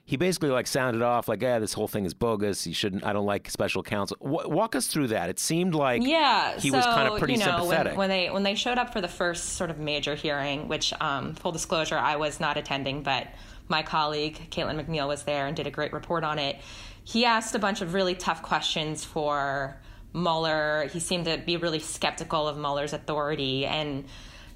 he 0.06 0.18
basically 0.18 0.50
like 0.50 0.68
sounded 0.68 1.02
off 1.02 1.28
like, 1.28 1.42
"Yeah, 1.42 1.60
this 1.60 1.74
whole 1.74 1.88
thing 1.88 2.06
is 2.06 2.14
bogus. 2.14 2.68
You 2.68 2.74
shouldn't. 2.74 3.06
I 3.06 3.14
don't 3.14 3.26
like 3.26 3.50
special 3.50 3.84
counsel." 3.84 4.18
W- 4.22 4.50
walk 4.50 4.76
us 4.76 4.88
through 4.88 5.08
that. 5.08 5.30
It 5.30 5.40
seemed 5.40 5.76
like 5.76 6.04
yeah, 6.04 6.60
he 6.60 6.70
so, 6.70 6.78
was 6.78 6.86
kind 6.86 7.08
of 7.08 7.20
pretty 7.20 7.34
you 7.34 7.40
know, 7.40 7.46
sympathetic. 7.46 7.94
When, 7.94 7.98
when 7.98 8.10
they 8.10 8.30
when 8.30 8.44
they 8.44 8.56
showed 8.56 8.78
up 8.78 8.92
for 8.92 9.00
the 9.00 9.08
first 9.08 9.54
sort 9.54 9.70
of 9.70 9.80
major 9.80 10.16
hearing, 10.16 10.68
which 10.68 10.94
um, 11.00 11.36
full 11.36 11.54
disclosure, 11.54 11.98
I 11.98 12.18
was 12.18 12.40
not 12.40 12.58
attending, 12.58 13.02
but 13.02 13.28
my 13.70 13.82
colleague 13.82 14.50
Caitlin 14.52 14.84
MacNeal 14.84 15.08
was 15.08 15.24
there 15.24 15.48
and 15.48 15.56
did 15.56 15.68
a 15.68 15.72
great 15.72 15.94
report 15.94 16.26
on 16.26 16.38
it. 16.38 16.60
He 17.06 17.24
asked 17.26 17.56
a 17.56 17.60
bunch 17.60 17.82
of 17.82 17.94
really 17.94 18.16
tough 18.16 18.42
questions 18.42 19.06
for 19.06 19.80
Mueller. 20.14 20.90
He 20.92 21.00
seemed 21.00 21.26
to 21.26 21.38
be 21.38 21.58
really 21.58 21.80
skeptical 21.80 22.48
of 22.48 22.58
Mueller's 22.58 22.94
authority, 22.94 23.66
and 23.66 24.06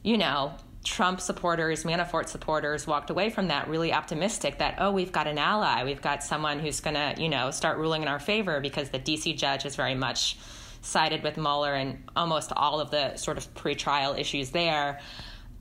you 0.03 0.17
know. 0.17 0.53
Trump 0.83 1.19
supporters, 1.19 1.83
Manafort 1.83 2.29
supporters 2.29 2.87
walked 2.87 3.09
away 3.09 3.29
from 3.29 3.49
that 3.49 3.67
really 3.67 3.91
optimistic 3.91 4.59
that, 4.59 4.75
oh, 4.77 4.89
we've 4.89 5.11
got 5.11 5.27
an 5.27 5.37
ally. 5.37 5.83
We've 5.83 6.01
got 6.01 6.23
someone 6.23 6.59
who's 6.59 6.79
going 6.79 6.93
to, 6.93 7.21
you 7.21 7.27
know, 7.27 7.51
start 7.51 7.77
ruling 7.77 8.03
in 8.03 8.07
our 8.07 8.19
favor 8.19 8.61
because 8.61 8.89
the 8.89 8.99
DC 8.99 9.35
judge 9.35 9.65
is 9.65 9.75
very 9.75 9.95
much 9.95 10.37
sided 10.81 11.23
with 11.23 11.35
Mueller 11.35 11.73
and 11.73 12.03
almost 12.15 12.53
all 12.55 12.79
of 12.79 12.89
the 12.89 13.17
sort 13.17 13.37
of 13.37 13.53
pretrial 13.53 14.17
issues 14.17 14.51
there. 14.51 15.01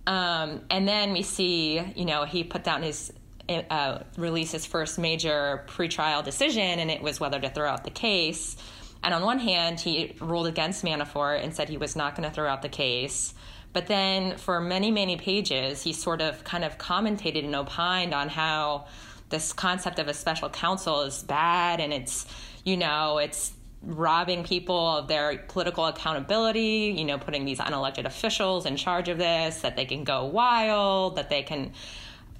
Um, 0.06 0.62
and 0.70 0.86
then 0.86 1.12
we 1.12 1.22
see, 1.22 1.80
you 1.80 2.04
know, 2.04 2.24
he 2.24 2.44
put 2.44 2.62
down 2.62 2.82
his 2.82 3.12
uh, 3.48 4.00
release 4.16 4.52
his 4.52 4.66
first 4.66 4.98
major 4.98 5.64
pretrial 5.68 6.24
decision, 6.24 6.80
and 6.80 6.90
it 6.90 7.00
was 7.00 7.20
whether 7.20 7.38
to 7.40 7.48
throw 7.48 7.68
out 7.68 7.84
the 7.84 7.90
case. 7.90 8.56
And 9.06 9.14
on 9.14 9.22
one 9.22 9.38
hand, 9.38 9.78
he 9.78 10.16
ruled 10.20 10.48
against 10.48 10.84
Manafort 10.84 11.44
and 11.44 11.54
said 11.54 11.68
he 11.68 11.76
was 11.76 11.94
not 11.94 12.16
going 12.16 12.28
to 12.28 12.34
throw 12.34 12.48
out 12.48 12.62
the 12.62 12.68
case. 12.68 13.34
But 13.72 13.86
then 13.86 14.36
for 14.36 14.60
many, 14.60 14.90
many 14.90 15.16
pages, 15.16 15.80
he 15.80 15.92
sort 15.92 16.20
of 16.20 16.42
kind 16.42 16.64
of 16.64 16.76
commentated 16.76 17.44
and 17.44 17.54
opined 17.54 18.12
on 18.12 18.28
how 18.28 18.86
this 19.28 19.52
concept 19.52 20.00
of 20.00 20.08
a 20.08 20.14
special 20.14 20.50
counsel 20.50 21.02
is 21.02 21.22
bad 21.22 21.78
and 21.78 21.92
it's, 21.92 22.26
you 22.64 22.76
know, 22.76 23.18
it's 23.18 23.52
robbing 23.80 24.42
people 24.42 24.96
of 24.96 25.06
their 25.06 25.38
political 25.46 25.86
accountability, 25.86 26.92
you 26.98 27.04
know, 27.04 27.16
putting 27.16 27.44
these 27.44 27.60
unelected 27.60 28.06
officials 28.06 28.66
in 28.66 28.74
charge 28.76 29.08
of 29.08 29.18
this, 29.18 29.60
that 29.60 29.76
they 29.76 29.84
can 29.84 30.02
go 30.02 30.24
wild, 30.24 31.14
that 31.14 31.30
they 31.30 31.44
can, 31.44 31.72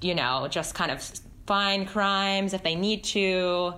you 0.01 0.13
know, 0.13 0.45
just 0.49 0.75
kind 0.75 0.91
of 0.91 1.01
find 1.45 1.87
crimes 1.87 2.53
if 2.53 2.61
they 2.61 2.75
need 2.75 3.05
to. 3.05 3.73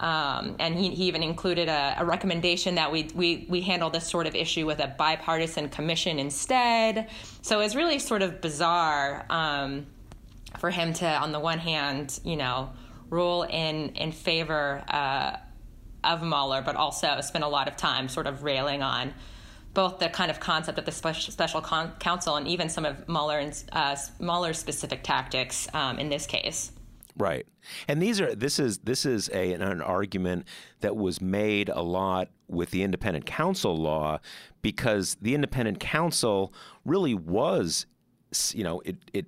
Um, 0.00 0.54
and 0.60 0.76
he, 0.76 0.90
he 0.90 1.04
even 1.04 1.24
included 1.24 1.68
a, 1.68 1.96
a, 1.98 2.04
recommendation 2.04 2.76
that 2.76 2.92
we, 2.92 3.10
we, 3.16 3.46
we 3.48 3.62
handle 3.62 3.90
this 3.90 4.06
sort 4.06 4.28
of 4.28 4.36
issue 4.36 4.64
with 4.64 4.78
a 4.78 4.86
bipartisan 4.86 5.70
commission 5.70 6.20
instead. 6.20 7.08
So 7.42 7.60
it's 7.60 7.74
really 7.74 7.98
sort 7.98 8.22
of 8.22 8.40
bizarre 8.40 9.26
um, 9.28 9.86
for 10.58 10.70
him 10.70 10.92
to, 10.94 11.06
on 11.06 11.32
the 11.32 11.40
one 11.40 11.58
hand, 11.58 12.20
you 12.24 12.36
know, 12.36 12.70
rule 13.10 13.42
in, 13.42 13.88
in 13.90 14.12
favor 14.12 14.84
uh, 14.88 15.36
of 16.04 16.22
Mueller, 16.22 16.62
but 16.62 16.76
also 16.76 17.20
spend 17.20 17.42
a 17.42 17.48
lot 17.48 17.66
of 17.66 17.76
time 17.76 18.08
sort 18.08 18.28
of 18.28 18.44
railing 18.44 18.82
on 18.82 19.12
both 19.74 19.98
the 19.98 20.08
kind 20.08 20.30
of 20.30 20.38
concept 20.38 20.78
of 20.78 20.84
the 20.84 20.92
special, 20.92 21.32
special 21.32 21.60
con- 21.60 21.92
counsel 21.98 22.36
and 22.36 22.46
even 22.46 22.68
some 22.68 22.84
of 22.84 23.08
Mueller's, 23.08 23.64
uh, 23.72 23.96
Mueller's 24.20 24.58
specific 24.58 25.02
tactics 25.02 25.66
um, 25.74 25.98
in 25.98 26.08
this 26.08 26.26
case. 26.26 26.72
Right. 27.16 27.46
And 27.86 28.02
these 28.02 28.20
are 28.20 28.34
this 28.34 28.58
is 28.58 28.78
this 28.78 29.04
is 29.04 29.28
a 29.32 29.52
an, 29.52 29.62
an, 29.62 29.80
argument 29.80 30.46
that 30.80 30.96
was 30.96 31.20
made 31.20 31.68
a 31.68 31.82
lot 31.82 32.28
with 32.48 32.70
the 32.70 32.82
independent 32.82 33.26
counsel 33.26 33.76
law 33.76 34.20
because 34.62 35.16
the 35.20 35.34
independent 35.34 35.80
counsel 35.80 36.52
really 36.84 37.14
was 37.14 37.86
you 38.52 38.64
know 38.64 38.80
it 38.84 38.96
it 39.12 39.26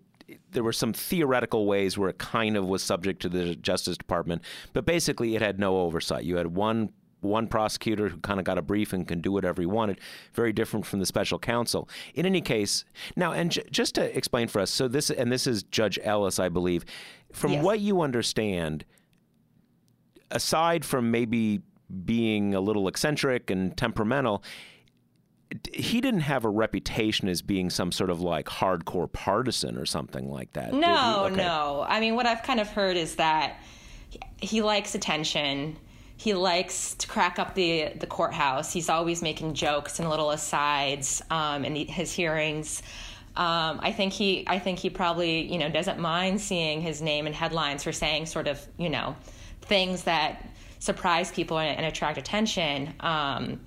there 0.53 0.63
were 0.63 0.73
some 0.73 0.93
theoretical 0.93 1.67
ways 1.67 1.99
where 1.99 2.09
it 2.09 2.19
kind 2.19 2.57
of 2.57 2.67
was 2.67 2.83
subject 2.83 3.21
to 3.23 3.29
the 3.29 3.57
Justice 3.57 3.97
Department, 3.97 4.43
but 4.73 4.85
basically 4.85 5.35
it 5.35 5.43
had 5.43 5.59
no 5.59 5.81
oversight. 5.81 6.25
You 6.25 6.37
had 6.37 6.49
one 6.49 6.91
one 7.21 7.47
prosecutor 7.47 8.09
who 8.09 8.19
kind 8.19 8.39
of 8.39 8.45
got 8.45 8.59
a 8.59 8.63
brief 8.63 8.93
and 8.93 9.07
can 9.07 9.21
do 9.21 9.33
whatever 9.33 9.63
he 9.63 9.67
wanted. 9.67 10.01
Very 10.35 10.53
different 10.53 10.87
from 10.87 11.01
the 11.01 11.07
special 11.07 11.39
counsel. 11.39 11.89
In 12.15 12.27
any 12.27 12.41
case, 12.41 12.85
now 13.17 13.33
and 13.33 13.51
j- 13.51 13.65
just 13.71 13.95
to 13.97 14.17
explain 14.17 14.49
for 14.49 14.61
us, 14.61 14.71
so 14.71 14.89
this 14.89 15.11
and 15.11 15.31
this 15.31 15.47
is 15.47 15.63
Judge 15.65 15.99
Ellis, 16.03 16.39
I 16.39 16.49
believe. 16.49 16.85
From 17.33 17.53
yes. 17.53 17.65
what 17.65 17.81
you 17.81 18.01
understand, 18.01 18.85
aside 20.31 20.85
from 20.85 21.11
maybe 21.11 21.61
being 22.05 22.55
a 22.55 22.61
little 22.61 22.89
eccentric 22.89 23.51
and 23.51 23.77
temperamental, 23.77 24.43
he 25.73 26.01
didn't 26.01 26.21
have 26.21 26.45
a 26.45 26.49
reputation 26.49 27.29
as 27.29 27.43
being 27.43 27.71
some 27.71 27.91
sort 27.91 28.11
of 28.11 28.21
like 28.21 28.47
hardcore 28.47 29.13
partisan 29.13 29.77
or 29.77 29.85
something 29.85 30.31
like 30.31 30.53
that. 30.53 30.73
No, 30.73 31.25
okay. 31.27 31.37
no. 31.37 31.85
I 31.89 32.01
mean, 32.01 32.15
what 32.15 32.27
I've 32.27 32.43
kind 32.43 32.61
of 32.61 32.69
heard 32.69 32.97
is 32.97 33.17
that 33.17 33.59
he 34.41 34.63
likes 34.63 34.95
attention. 34.95 35.77
He 36.21 36.35
likes 36.35 36.97
to 36.97 37.07
crack 37.07 37.39
up 37.39 37.55
the 37.55 37.93
the 37.99 38.07
courthouse. 38.07 38.75
He's 38.75 38.91
always 38.91 39.23
making 39.23 39.55
jokes 39.55 40.01
and 40.01 40.11
little 40.11 40.31
asides 40.33 41.23
um, 41.31 41.65
in 41.65 41.75
his 41.75 42.13
hearings. 42.13 42.83
Um, 43.37 43.81
I 43.83 43.91
think 43.93 44.13
he, 44.13 44.45
I 44.47 44.59
think 44.59 44.81
he 44.81 44.91
probably, 44.91 45.51
you 45.51 45.59
know, 45.59 45.71
doesn't 45.71 45.99
mind 45.99 46.43
seeing 46.43 46.83
his 46.83 47.01
name 47.01 47.27
in 47.27 47.33
headlines 47.33 47.85
for 47.85 47.93
saying 47.93 48.27
sort 48.27 48.49
of, 48.49 48.61
you 48.77 48.91
know, 48.91 49.17
things 49.63 50.03
that 50.03 50.47
surprise 50.79 51.33
people 51.33 51.59
and, 51.59 51.79
and 51.79 51.87
attract 51.87 52.19
attention. 52.19 52.93
Um, 53.01 53.61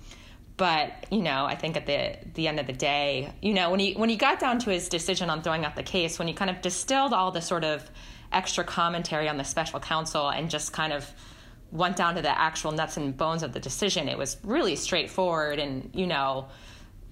but 0.56 1.06
you 1.10 1.22
know, 1.22 1.46
I 1.46 1.56
think 1.56 1.76
at 1.76 1.86
the 1.86 2.16
the 2.34 2.46
end 2.46 2.60
of 2.60 2.68
the 2.68 2.72
day, 2.72 3.32
you 3.42 3.52
know, 3.52 3.72
when 3.72 3.80
he 3.80 3.94
when 3.94 4.10
he 4.10 4.14
got 4.14 4.38
down 4.38 4.60
to 4.60 4.70
his 4.70 4.88
decision 4.88 5.28
on 5.28 5.42
throwing 5.42 5.64
out 5.64 5.74
the 5.74 5.82
case, 5.82 6.20
when 6.20 6.28
he 6.28 6.34
kind 6.34 6.52
of 6.52 6.62
distilled 6.62 7.12
all 7.12 7.32
the 7.32 7.42
sort 7.42 7.64
of 7.64 7.90
extra 8.30 8.62
commentary 8.62 9.28
on 9.28 9.38
the 9.38 9.44
special 9.44 9.80
counsel 9.80 10.28
and 10.28 10.50
just 10.50 10.72
kind 10.72 10.92
of 10.92 11.12
went 11.74 11.96
down 11.96 12.14
to 12.14 12.22
the 12.22 12.38
actual 12.40 12.72
nuts 12.72 12.96
and 12.96 13.14
bones 13.14 13.42
of 13.42 13.52
the 13.52 13.60
decision, 13.60 14.08
it 14.08 14.16
was 14.16 14.38
really 14.42 14.76
straightforward 14.76 15.58
and 15.58 15.90
you 15.92 16.06
know 16.06 16.48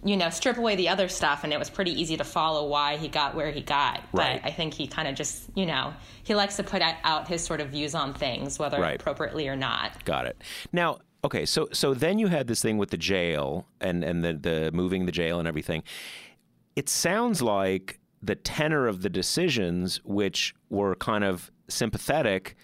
you 0.04 0.16
know, 0.16 0.30
strip 0.30 0.56
away 0.56 0.74
the 0.74 0.88
other 0.88 1.08
stuff, 1.08 1.44
and 1.44 1.52
it 1.52 1.58
was 1.58 1.70
pretty 1.70 1.92
easy 1.92 2.16
to 2.16 2.24
follow 2.24 2.66
why 2.66 2.96
he 2.96 3.06
got 3.06 3.36
where 3.36 3.52
he 3.52 3.60
got. 3.60 4.00
Right. 4.12 4.40
But 4.42 4.48
I 4.48 4.50
think 4.50 4.74
he 4.74 4.88
kind 4.88 5.06
of 5.06 5.14
just, 5.14 5.44
you 5.54 5.64
know, 5.64 5.94
he 6.24 6.34
likes 6.34 6.56
to 6.56 6.64
put 6.64 6.82
out 6.82 7.28
his 7.28 7.44
sort 7.44 7.60
of 7.60 7.68
views 7.68 7.94
on 7.94 8.12
things, 8.12 8.58
whether 8.58 8.80
right. 8.80 9.00
appropriately 9.00 9.46
or 9.46 9.54
not. 9.54 10.04
Got 10.04 10.26
it. 10.26 10.42
Now, 10.72 10.98
okay, 11.22 11.46
so 11.46 11.68
so 11.72 11.94
then 11.94 12.18
you 12.18 12.26
had 12.26 12.48
this 12.48 12.60
thing 12.60 12.78
with 12.78 12.90
the 12.90 12.96
jail 12.96 13.68
and 13.80 14.02
and 14.02 14.24
the 14.24 14.32
the 14.32 14.70
moving 14.72 15.06
the 15.06 15.12
jail 15.12 15.38
and 15.38 15.46
everything. 15.46 15.84
it 16.74 16.88
sounds 16.88 17.42
like 17.42 18.00
the 18.22 18.34
tenor 18.34 18.86
of 18.86 19.02
the 19.02 19.10
decisions, 19.10 20.00
which 20.04 20.54
were 20.70 20.94
kind 20.94 21.24
of 21.24 21.50
sympathetic, 21.68 22.56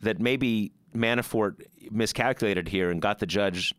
that 0.00 0.20
maybe 0.20 0.72
Manafort 0.94 1.64
miscalculated 1.90 2.68
here 2.68 2.90
and 2.90 3.00
got 3.00 3.18
the 3.18 3.26
judge 3.26 3.74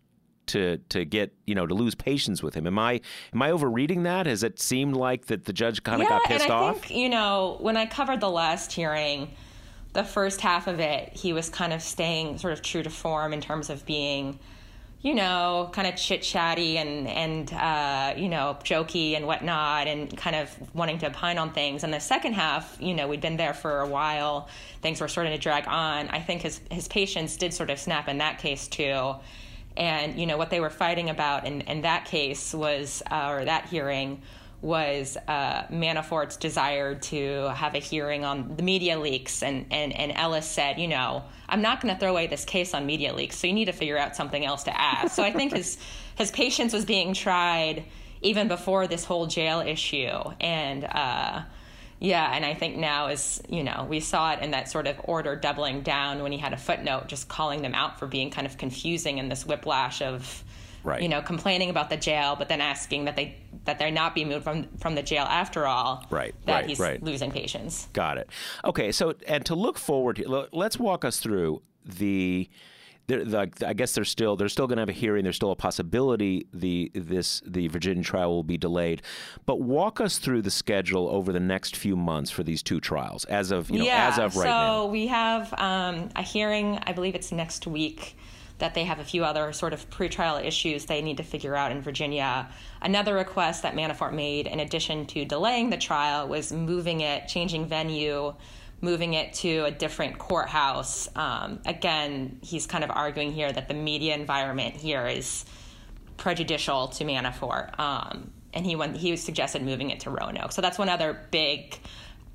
to 0.47 0.77
to 0.89 1.05
get 1.05 1.33
you 1.45 1.55
know 1.55 1.65
to 1.65 1.73
lose 1.73 1.95
patience 1.95 2.41
with 2.43 2.53
him. 2.53 2.67
Am 2.67 2.77
I 2.77 3.01
am 3.33 3.41
I 3.41 3.51
overreading 3.51 4.03
that? 4.03 4.25
Has 4.25 4.43
it 4.43 4.59
seemed 4.59 4.95
like 4.95 5.27
that 5.27 5.45
the 5.45 5.53
judge 5.53 5.83
kind 5.83 6.01
of 6.01 6.05
yeah, 6.05 6.17
got 6.17 6.27
pissed 6.27 6.45
and 6.45 6.53
I 6.53 6.55
off? 6.55 6.81
Think, 6.81 6.97
you 6.97 7.09
know, 7.09 7.57
when 7.59 7.77
I 7.77 7.85
covered 7.85 8.19
the 8.19 8.29
last 8.29 8.71
hearing, 8.71 9.33
the 9.93 10.03
first 10.03 10.41
half 10.41 10.67
of 10.67 10.79
it, 10.79 11.09
he 11.13 11.33
was 11.33 11.49
kind 11.49 11.73
of 11.73 11.81
staying 11.81 12.37
sort 12.37 12.53
of 12.53 12.61
true 12.61 12.83
to 12.83 12.89
form 12.89 13.33
in 13.33 13.41
terms 13.41 13.69
of 13.69 13.85
being, 13.85 14.39
you 15.01 15.15
know, 15.15 15.69
kind 15.73 15.87
of 15.87 15.95
chit 15.95 16.21
chatty 16.21 16.77
and 16.77 17.07
and 17.07 17.51
uh, 17.53 18.13
you 18.15 18.29
know 18.29 18.57
jokey 18.63 19.15
and 19.15 19.25
whatnot, 19.25 19.87
and 19.87 20.15
kind 20.15 20.35
of 20.35 20.55
wanting 20.75 20.99
to 20.99 21.07
opine 21.07 21.37
on 21.37 21.51
things. 21.53 21.83
And 21.83 21.93
the 21.93 21.99
second 21.99 22.33
half, 22.33 22.77
you 22.79 22.93
know, 22.93 23.07
we'd 23.07 23.21
been 23.21 23.37
there 23.37 23.53
for 23.53 23.79
a 23.79 23.87
while, 23.87 24.47
things 24.81 25.01
were 25.01 25.07
starting 25.07 25.33
to 25.33 25.39
drag 25.39 25.67
on. 25.67 26.09
I 26.09 26.19
think 26.19 26.43
his 26.43 26.61
his 26.69 26.87
patience 26.87 27.35
did 27.37 27.53
sort 27.53 27.69
of 27.71 27.79
snap 27.79 28.07
in 28.07 28.19
that 28.19 28.39
case 28.39 28.67
too. 28.67 29.15
And 29.75 30.19
you 30.19 30.27
know 30.27 30.37
what 30.37 30.49
they 30.49 30.59
were 30.59 30.69
fighting 30.69 31.09
about 31.09 31.47
in, 31.47 31.61
in 31.61 31.81
that 31.81 32.05
case 32.05 32.53
was, 32.53 33.01
uh, 33.09 33.29
or 33.29 33.45
that 33.45 33.69
hearing 33.69 34.21
was 34.61 35.17
uh, 35.27 35.63
Manafort's 35.71 36.37
desire 36.37 36.93
to 36.95 37.51
have 37.55 37.73
a 37.73 37.79
hearing 37.79 38.23
on 38.23 38.55
the 38.55 38.63
media 38.63 38.99
leaks, 38.99 39.41
and, 39.41 39.65
and, 39.71 39.91
and 39.93 40.11
Ellis 40.15 40.45
said, 40.45 40.79
you 40.79 40.87
know, 40.87 41.23
I'm 41.49 41.61
not 41.61 41.81
going 41.81 41.93
to 41.93 41.99
throw 41.99 42.11
away 42.11 42.27
this 42.27 42.45
case 42.45 42.73
on 42.73 42.85
media 42.85 43.13
leaks, 43.13 43.37
so 43.37 43.47
you 43.47 43.53
need 43.53 43.65
to 43.65 43.73
figure 43.73 43.97
out 43.97 44.15
something 44.15 44.45
else 44.45 44.63
to 44.63 44.79
ask. 44.79 45.15
so 45.15 45.23
I 45.23 45.31
think 45.31 45.53
his 45.53 45.77
his 46.15 46.29
patience 46.29 46.73
was 46.73 46.85
being 46.85 47.13
tried 47.13 47.85
even 48.21 48.47
before 48.47 48.85
this 48.85 49.03
whole 49.03 49.25
jail 49.25 49.61
issue, 49.61 50.11
and 50.39 50.83
uh, 50.85 51.41
yeah, 51.99 52.31
and 52.35 52.45
I 52.45 52.53
think 52.53 52.77
now 52.77 53.07
is 53.07 53.41
you 53.49 53.63
know 53.63 53.87
we 53.89 53.99
saw 53.99 54.33
it 54.33 54.41
in 54.41 54.51
that 54.51 54.69
sort 54.69 54.85
of 54.85 54.97
order 55.05 55.35
doubling 55.35 55.81
down 55.81 56.21
when 56.21 56.31
he 56.31 56.37
had 56.37 56.53
a 56.53 56.57
footnote 56.57 57.07
just 57.07 57.27
calling 57.27 57.63
them 57.63 57.73
out 57.73 57.97
for 57.97 58.05
being 58.05 58.29
kind 58.29 58.45
of 58.45 58.57
confusing 58.57 59.17
in 59.17 59.27
this 59.29 59.45
whiplash 59.45 60.01
of 60.01 60.43
Right. 60.83 61.03
you 61.03 61.09
know, 61.09 61.21
complaining 61.21 61.69
about 61.69 61.91
the 61.91 61.97
jail, 61.97 62.35
but 62.35 62.49
then 62.49 62.59
asking 62.59 63.05
that 63.05 63.15
they 63.15 63.35
that 63.65 63.77
they're 63.79 63.91
not 63.91 64.15
being 64.15 64.27
moved 64.27 64.43
from 64.43 64.67
from 64.77 64.95
the 64.95 65.03
jail 65.03 65.25
after 65.25 65.67
all. 65.67 66.03
Right, 66.09 66.33
That 66.45 66.53
right, 66.53 66.65
he's 66.65 66.79
right. 66.79 67.01
losing 67.01 67.31
patience. 67.31 67.87
Got 67.93 68.17
it. 68.17 68.29
Okay, 68.65 68.91
so 68.91 69.13
and 69.27 69.45
to 69.45 69.55
look 69.55 69.77
forward, 69.77 70.23
let's 70.51 70.79
walk 70.79 71.05
us 71.05 71.19
through 71.19 71.61
the. 71.85 72.49
the 73.07 73.49
I 73.65 73.73
guess 73.73 73.93
there's 73.93 74.09
still 74.09 74.35
they're 74.35 74.49
still 74.49 74.67
going 74.67 74.77
to 74.77 74.81
have 74.81 74.89
a 74.89 74.93
hearing. 74.93 75.23
There's 75.23 75.35
still 75.35 75.51
a 75.51 75.55
possibility 75.55 76.47
the 76.53 76.91
this 76.95 77.41
the 77.45 77.67
Virginia 77.67 78.03
trial 78.03 78.31
will 78.31 78.43
be 78.43 78.57
delayed. 78.57 79.01
But 79.45 79.61
walk 79.61 79.99
us 80.01 80.17
through 80.17 80.41
the 80.43 80.51
schedule 80.51 81.07
over 81.09 81.31
the 81.31 81.39
next 81.39 81.75
few 81.75 81.95
months 81.95 82.31
for 82.31 82.43
these 82.43 82.63
two 82.63 82.79
trials, 82.79 83.25
as 83.25 83.51
of 83.51 83.69
you 83.69 83.79
know 83.79 83.85
yeah. 83.85 84.07
as 84.07 84.17
of 84.17 84.35
right 84.37 84.43
so 84.45 84.49
now. 84.49 84.81
So 84.83 84.85
we 84.87 85.07
have 85.07 85.53
um, 85.59 86.09
a 86.15 86.23
hearing. 86.23 86.79
I 86.83 86.93
believe 86.93 87.15
it's 87.15 87.31
next 87.31 87.67
week. 87.67 88.17
That 88.61 88.75
they 88.75 88.85
have 88.85 88.99
a 88.99 89.03
few 89.03 89.25
other 89.25 89.51
sort 89.53 89.73
of 89.73 89.89
pretrial 89.89 90.43
issues 90.45 90.85
they 90.85 91.01
need 91.01 91.17
to 91.17 91.23
figure 91.23 91.55
out 91.55 91.71
in 91.71 91.81
Virginia. 91.81 92.47
Another 92.81 93.13
request 93.15 93.63
that 93.63 93.75
Manafort 93.75 94.13
made, 94.13 94.45
in 94.45 94.59
addition 94.59 95.07
to 95.07 95.25
delaying 95.25 95.71
the 95.71 95.77
trial, 95.77 96.27
was 96.27 96.51
moving 96.51 97.01
it, 97.01 97.27
changing 97.27 97.65
venue, 97.65 98.33
moving 98.79 99.13
it 99.15 99.33
to 99.33 99.65
a 99.65 99.71
different 99.71 100.17
courthouse. 100.19 101.09
Um, 101.15 101.59
again, 101.65 102.39
he's 102.41 102.67
kind 102.67 102.83
of 102.83 102.91
arguing 102.91 103.31
here 103.31 103.51
that 103.51 103.67
the 103.67 103.73
media 103.73 104.13
environment 104.15 104.75
here 104.75 105.07
is 105.07 105.45
prejudicial 106.17 106.87
to 106.89 107.03
Manafort, 107.03 107.79
um, 107.79 108.31
and 108.53 108.65
he 108.65 108.75
went, 108.75 108.95
he 108.95 109.15
suggested 109.17 109.63
moving 109.63 109.89
it 109.89 110.01
to 110.01 110.11
Roanoke. 110.11 110.51
So 110.51 110.61
that's 110.61 110.77
one 110.77 110.89
other 110.89 111.19
big 111.31 111.79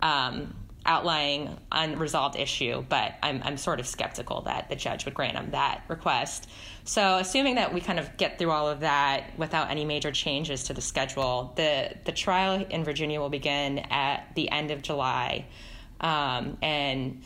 um, 0.01 0.55
outlying 0.87 1.57
unresolved 1.71 2.37
issue. 2.37 2.85
But 2.89 3.15
I'm 3.23 3.43
I'm 3.45 3.57
sort 3.57 3.81
of 3.81 3.87
skeptical 3.87 4.43
that 4.43 4.69
the 4.69 4.77
judge 4.77 5.05
would 5.05 5.15
grant 5.15 5.37
him 5.37 5.51
that 5.51 5.85
request. 5.89 6.49
So 6.85 7.19
assuming 7.19 7.57
that 7.57 7.75
we 7.75 7.81
kind 7.81 7.99
of 7.99 8.17
get 8.17 8.39
through 8.39 8.53
all 8.53 8.69
of 8.69 8.81
that 8.81 9.37
without 9.37 9.71
any 9.71 9.85
major 9.85 10.13
changes 10.13 10.65
to 10.65 10.75
the 10.75 10.81
schedule, 10.81 11.53
the 11.57 11.95
the 12.05 12.13
trial 12.13 12.65
in 12.71 12.85
Virginia 12.85 13.21
will 13.21 13.29
begin 13.29 13.81
at 13.91 14.35
the 14.35 14.51
end 14.51 14.71
of 14.71 14.83
July, 14.83 15.47
um, 16.01 16.57
and 16.63 17.23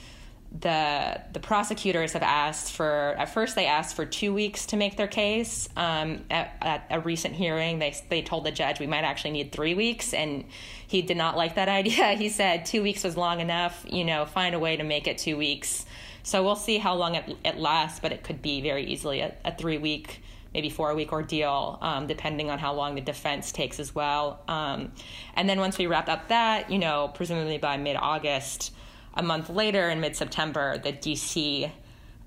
the 0.58 1.20
the 1.32 1.38
prosecutors 1.38 2.12
have 2.14 2.24
asked 2.24 2.72
for 2.72 3.14
at 3.16 3.32
first 3.32 3.54
they 3.54 3.66
asked 3.66 3.94
for 3.94 4.04
two 4.04 4.34
weeks 4.34 4.66
to 4.66 4.76
make 4.76 4.96
their 4.96 5.06
case. 5.06 5.68
Um, 5.76 6.24
at, 6.28 6.56
at 6.60 6.86
a 6.90 7.00
recent 7.00 7.34
hearing, 7.34 7.78
they 7.78 7.94
they 8.08 8.22
told 8.22 8.44
the 8.44 8.50
judge 8.50 8.80
we 8.80 8.88
might 8.88 9.04
actually 9.04 9.30
need 9.30 9.52
three 9.52 9.74
weeks, 9.74 10.12
and 10.12 10.44
he 10.88 11.02
did 11.02 11.16
not 11.16 11.36
like 11.36 11.54
that 11.54 11.68
idea. 11.80 12.14
He 12.14 12.28
said 12.28 12.66
two 12.66 12.82
weeks 12.82 13.04
was 13.04 13.16
long 13.16 13.40
enough. 13.40 13.84
You 13.88 14.04
know, 14.04 14.24
find 14.24 14.54
a 14.54 14.58
way 14.58 14.76
to 14.76 14.82
make 14.82 15.06
it 15.06 15.18
two 15.18 15.36
weeks. 15.36 15.86
So 16.22 16.42
we'll 16.42 16.56
see 16.56 16.78
how 16.78 16.94
long 16.96 17.14
it, 17.14 17.36
it 17.44 17.56
lasts, 17.56 18.00
but 18.00 18.12
it 18.12 18.22
could 18.24 18.42
be 18.42 18.60
very 18.60 18.84
easily 18.84 19.20
a, 19.20 19.34
a 19.44 19.54
three 19.54 19.78
week, 19.78 20.22
maybe 20.52 20.68
four 20.68 20.94
week 20.94 21.12
ordeal, 21.12 21.78
um, 21.80 22.06
depending 22.08 22.50
on 22.50 22.58
how 22.58 22.74
long 22.74 22.94
the 22.94 23.00
defense 23.00 23.52
takes 23.52 23.80
as 23.80 23.94
well. 23.94 24.42
Um, 24.46 24.92
and 25.34 25.48
then 25.48 25.60
once 25.60 25.78
we 25.78 25.86
wrap 25.86 26.08
up 26.08 26.28
that, 26.28 26.70
you 26.70 26.78
know, 26.78 27.10
presumably 27.14 27.56
by 27.56 27.76
mid 27.76 27.96
August 27.96 28.72
a 29.14 29.22
month 29.22 29.50
later 29.50 29.88
in 29.88 30.00
mid 30.00 30.16
September, 30.16 30.78
the 30.78 30.92
DC 30.92 31.70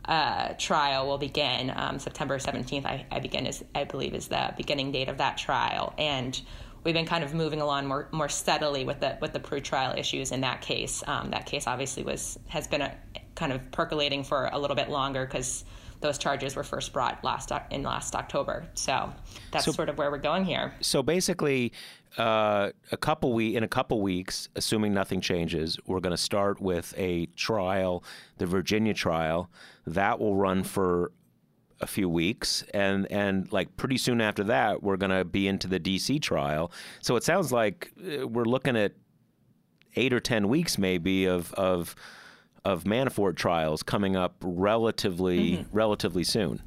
uh, 0.06 0.54
trial 0.58 1.08
will 1.08 1.18
begin. 1.18 1.72
Um, 1.76 2.00
September 2.00 2.38
17th, 2.38 2.86
I, 2.86 3.06
I 3.12 3.20
begin 3.20 3.46
is 3.46 3.64
I 3.74 3.86
believe 3.86 4.14
is 4.14 4.28
the 4.28 4.54
beginning 4.58 4.92
date 4.92 5.08
of 5.08 5.18
that 5.18 5.38
trial, 5.38 5.94
and 5.98 6.40
we've 6.84 6.94
been 6.94 7.06
kind 7.06 7.24
of 7.24 7.34
moving 7.34 7.62
along 7.62 7.88
more 7.88 8.08
more 8.12 8.30
steadily 8.30 8.84
with 8.84 9.00
the 9.00 9.18
with 9.22 9.34
the 9.34 9.40
pretrial 9.40 9.98
issues 9.98 10.32
in 10.32 10.42
that 10.42 10.62
case. 10.62 11.04
Um, 11.08 11.32
that 11.32 11.46
case 11.46 11.68
obviously 11.68 12.04
was 12.04 12.38
has 12.48 12.68
been 12.68 12.82
a, 12.82 12.96
kind 13.36 13.54
of 13.54 13.72
percolating 13.72 14.24
for 14.24 14.50
a 14.52 14.60
little 14.60 14.76
bit 14.76 14.90
longer 14.90 15.26
because 15.26 15.64
those 16.04 16.20
charges 16.20 16.56
were 16.56 16.64
first 16.64 16.94
brought 16.94 17.24
last 17.24 17.52
in 17.72 17.82
last 17.82 18.14
October. 18.14 18.66
So 18.76 19.12
that's 19.52 19.66
So- 19.66 19.72
sort 19.72 19.90
of 19.90 19.98
where 19.98 20.12
we're 20.12 20.18
going 20.20 20.46
here. 20.46 20.76
So 20.82 21.02
basically, 21.02 21.72
uh, 22.18 22.70
a 22.92 22.98
couple 22.98 23.34
we 23.34 23.56
in 23.56 23.64
a 23.64 23.68
couple 23.68 24.00
weeks, 24.02 24.50
assuming 24.56 24.94
nothing 24.94 25.22
changes, 25.22 25.80
we're 25.88 26.02
going 26.02 26.12
to 26.12 26.18
start 26.22 26.62
with 26.62 26.94
a 26.96 27.26
trial, 27.36 28.04
the 28.38 28.46
Virginia 28.46 28.94
trial, 28.94 29.50
that 29.88 30.20
will 30.20 30.36
run 30.36 30.64
for 30.64 31.12
a 31.82 31.88
few 31.88 32.08
weeks, 32.08 32.64
and 32.74 33.12
and 33.12 33.52
like 33.52 33.76
pretty 33.78 33.98
soon 33.98 34.22
after 34.22 34.44
that, 34.44 34.84
we're 34.84 34.96
going 34.98 35.12
to 35.12 35.26
be 35.26 35.48
into 35.48 35.68
the 35.68 35.80
D.C. 35.80 36.20
trial. 36.20 36.72
So 37.02 37.16
it 37.16 37.24
sounds 37.24 37.52
like 37.52 37.92
uh, 38.00 38.28
we're 38.28 38.46
looking 38.46 38.78
at 38.78 38.94
eight 39.96 40.14
or 40.14 40.20
ten 40.20 40.48
weeks, 40.50 40.78
maybe 40.78 41.26
of 41.26 41.52
of 41.54 41.96
of 42.66 42.84
Manafort 42.84 43.36
trials 43.36 43.84
coming 43.84 44.16
up 44.16 44.36
relatively 44.42 45.66
relatively 45.72 46.24
soon. 46.24 46.62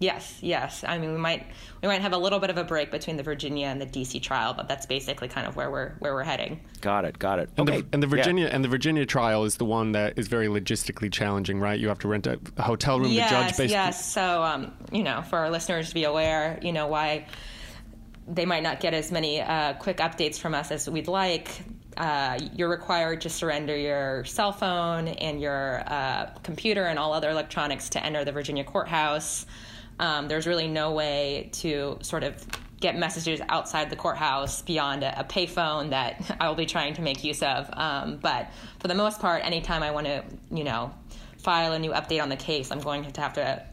Yes, 0.00 0.38
yes. 0.40 0.82
I 0.88 0.96
mean, 0.96 1.12
we 1.12 1.18
might 1.18 1.46
we 1.82 1.88
might 1.88 2.00
have 2.00 2.14
a 2.14 2.18
little 2.18 2.38
bit 2.38 2.48
of 2.48 2.56
a 2.56 2.64
break 2.64 2.90
between 2.90 3.18
the 3.18 3.22
Virginia 3.22 3.66
and 3.66 3.78
the 3.78 3.86
DC 3.86 4.22
trial, 4.22 4.54
but 4.54 4.66
that's 4.66 4.86
basically 4.86 5.28
kind 5.28 5.46
of 5.46 5.56
where 5.56 5.70
we're 5.70 5.90
where 5.98 6.14
we're 6.14 6.24
heading. 6.24 6.58
Got 6.80 7.04
it. 7.04 7.18
Got 7.18 7.38
it. 7.38 7.50
And, 7.58 7.68
okay. 7.68 7.82
the, 7.82 7.88
and 7.92 8.02
the 8.02 8.06
yeah. 8.06 8.16
Virginia 8.16 8.46
and 8.46 8.64
the 8.64 8.68
Virginia 8.68 9.04
trial 9.04 9.44
is 9.44 9.56
the 9.56 9.66
one 9.66 9.92
that 9.92 10.18
is 10.18 10.26
very 10.28 10.48
logistically 10.48 11.12
challenging, 11.12 11.60
right? 11.60 11.78
You 11.78 11.88
have 11.88 11.98
to 11.98 12.08
rent 12.08 12.26
a, 12.26 12.40
a 12.56 12.62
hotel 12.62 12.98
room. 12.98 13.10
yes, 13.10 13.28
the 13.28 13.36
judge 13.36 13.46
basically. 13.48 13.72
yes. 13.72 14.10
So, 14.10 14.42
um, 14.42 14.72
you 14.90 15.02
know, 15.02 15.20
for 15.20 15.38
our 15.38 15.50
listeners 15.50 15.90
to 15.90 15.94
be 15.94 16.04
aware, 16.04 16.58
you 16.62 16.72
know, 16.72 16.86
why 16.86 17.26
they 18.26 18.46
might 18.46 18.62
not 18.62 18.80
get 18.80 18.94
as 18.94 19.12
many 19.12 19.42
uh, 19.42 19.74
quick 19.74 19.98
updates 19.98 20.38
from 20.38 20.54
us 20.54 20.70
as 20.70 20.88
we'd 20.88 21.08
like. 21.08 21.62
Uh, 21.96 22.38
you're 22.54 22.68
required 22.68 23.20
to 23.22 23.28
surrender 23.28 23.76
your 23.76 24.24
cell 24.24 24.52
phone 24.52 25.08
and 25.08 25.40
your 25.40 25.82
uh, 25.86 26.26
computer 26.42 26.84
and 26.84 26.98
all 26.98 27.12
other 27.12 27.30
electronics 27.30 27.88
to 27.90 28.04
enter 28.04 28.24
the 28.24 28.32
Virginia 28.32 28.64
courthouse. 28.64 29.46
Um, 29.98 30.28
there's 30.28 30.46
really 30.46 30.68
no 30.68 30.92
way 30.92 31.50
to 31.54 31.98
sort 32.00 32.24
of 32.24 32.46
get 32.80 32.96
messages 32.96 33.40
outside 33.50 33.90
the 33.90 33.96
courthouse 33.96 34.62
beyond 34.62 35.02
a, 35.02 35.20
a 35.20 35.24
payphone 35.24 35.90
that 35.90 36.36
I 36.40 36.48
will 36.48 36.54
be 36.54 36.66
trying 36.66 36.94
to 36.94 37.02
make 37.02 37.22
use 37.22 37.42
of. 37.42 37.68
Um, 37.72 38.16
but 38.16 38.50
for 38.78 38.88
the 38.88 38.94
most 38.94 39.20
part, 39.20 39.44
anytime 39.44 39.82
I 39.82 39.90
want 39.90 40.06
to, 40.06 40.24
you 40.50 40.64
know, 40.64 40.92
file 41.38 41.72
a 41.72 41.78
new 41.78 41.90
update 41.90 42.22
on 42.22 42.28
the 42.28 42.36
case, 42.36 42.70
I'm 42.70 42.80
going 42.80 43.10
to 43.10 43.20
have 43.20 43.34
to 43.34 43.64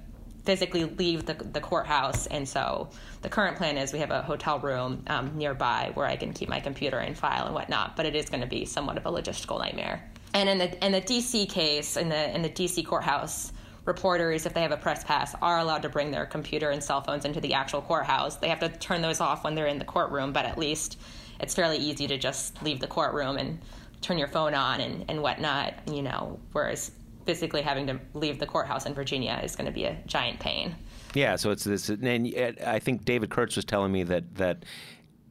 physically 0.48 0.86
leave 0.86 1.26
the, 1.26 1.34
the 1.34 1.60
courthouse. 1.60 2.26
And 2.28 2.48
so 2.48 2.90
the 3.22 3.28
current 3.28 3.58
plan 3.58 3.78
is 3.78 3.92
we 3.92 4.00
have 4.00 4.12
a 4.12 4.22
hotel 4.22 4.60
room 4.60 5.04
um, 5.08 5.38
nearby 5.38 5.92
where 5.94 6.06
I 6.06 6.16
can 6.16 6.32
keep 6.32 6.48
my 6.48 6.62
computer 6.62 6.98
and 7.00 7.18
file 7.18 7.48
and 7.48 7.54
whatnot. 7.54 7.98
But 7.98 8.06
it 8.06 8.16
is 8.16 8.30
going 8.30 8.40
to 8.40 8.48
be 8.48 8.64
somewhat 8.64 8.96
of 8.96 9.06
a 9.06 9.12
logistical 9.12 9.60
nightmare. 9.60 10.10
And 10.34 10.48
in 10.48 10.58
the 10.58 10.86
in 10.86 10.94
the 10.94 11.02
DC 11.02 11.50
case, 11.50 11.98
in 11.98 12.08
the 12.08 12.34
in 12.34 12.44
the 12.44 12.50
DC 12.50 12.86
courthouse, 12.86 13.52
reporters, 13.84 14.46
if 14.46 14.54
they 14.54 14.62
have 14.62 14.72
a 14.72 14.78
press 14.78 15.04
pass, 15.04 15.36
are 15.42 15.60
allowed 15.60 15.82
to 15.82 15.90
bring 15.90 16.12
their 16.12 16.26
computer 16.26 16.70
and 16.70 16.82
cell 16.82 17.02
phones 17.02 17.26
into 17.26 17.42
the 17.42 17.54
actual 17.54 17.82
courthouse. 17.82 18.38
They 18.38 18.48
have 18.48 18.62
to 18.62 18.70
turn 18.70 19.02
those 19.02 19.20
off 19.20 19.44
when 19.44 19.54
they're 19.54 19.68
in 19.68 19.80
the 19.80 19.86
courtroom, 19.86 20.32
but 20.32 20.46
at 20.46 20.58
least 20.58 20.98
it's 21.42 21.56
fairly 21.56 21.78
easy 21.78 22.08
to 22.08 22.18
just 22.18 22.64
leave 22.64 22.80
the 22.80 22.88
courtroom 22.88 23.36
and 23.36 23.60
turn 24.02 24.18
your 24.18 24.30
phone 24.30 24.54
on 24.54 24.80
and, 24.80 25.06
and 25.10 25.22
whatnot, 25.22 25.74
you 25.92 26.04
know, 26.04 26.40
whereas 26.54 26.92
physically 27.28 27.62
having 27.62 27.86
to 27.86 28.00
leave 28.14 28.40
the 28.40 28.48
courthouse 28.48 28.86
in 28.86 28.94
Virginia 28.94 29.40
is 29.44 29.56
going 29.56 29.68
to 29.68 29.72
be 29.72 29.84
a 29.84 29.96
giant 30.08 30.40
pain. 30.40 30.76
Yeah, 31.14 31.36
so 31.36 31.52
it's 31.52 31.66
this, 31.66 31.90
and 31.90 32.34
I 32.66 32.80
think 32.80 33.06
David 33.06 33.30
Kurtz 33.30 33.56
was 33.56 33.66
telling 33.66 33.92
me 33.92 34.04
that 34.04 34.36
that 34.36 34.64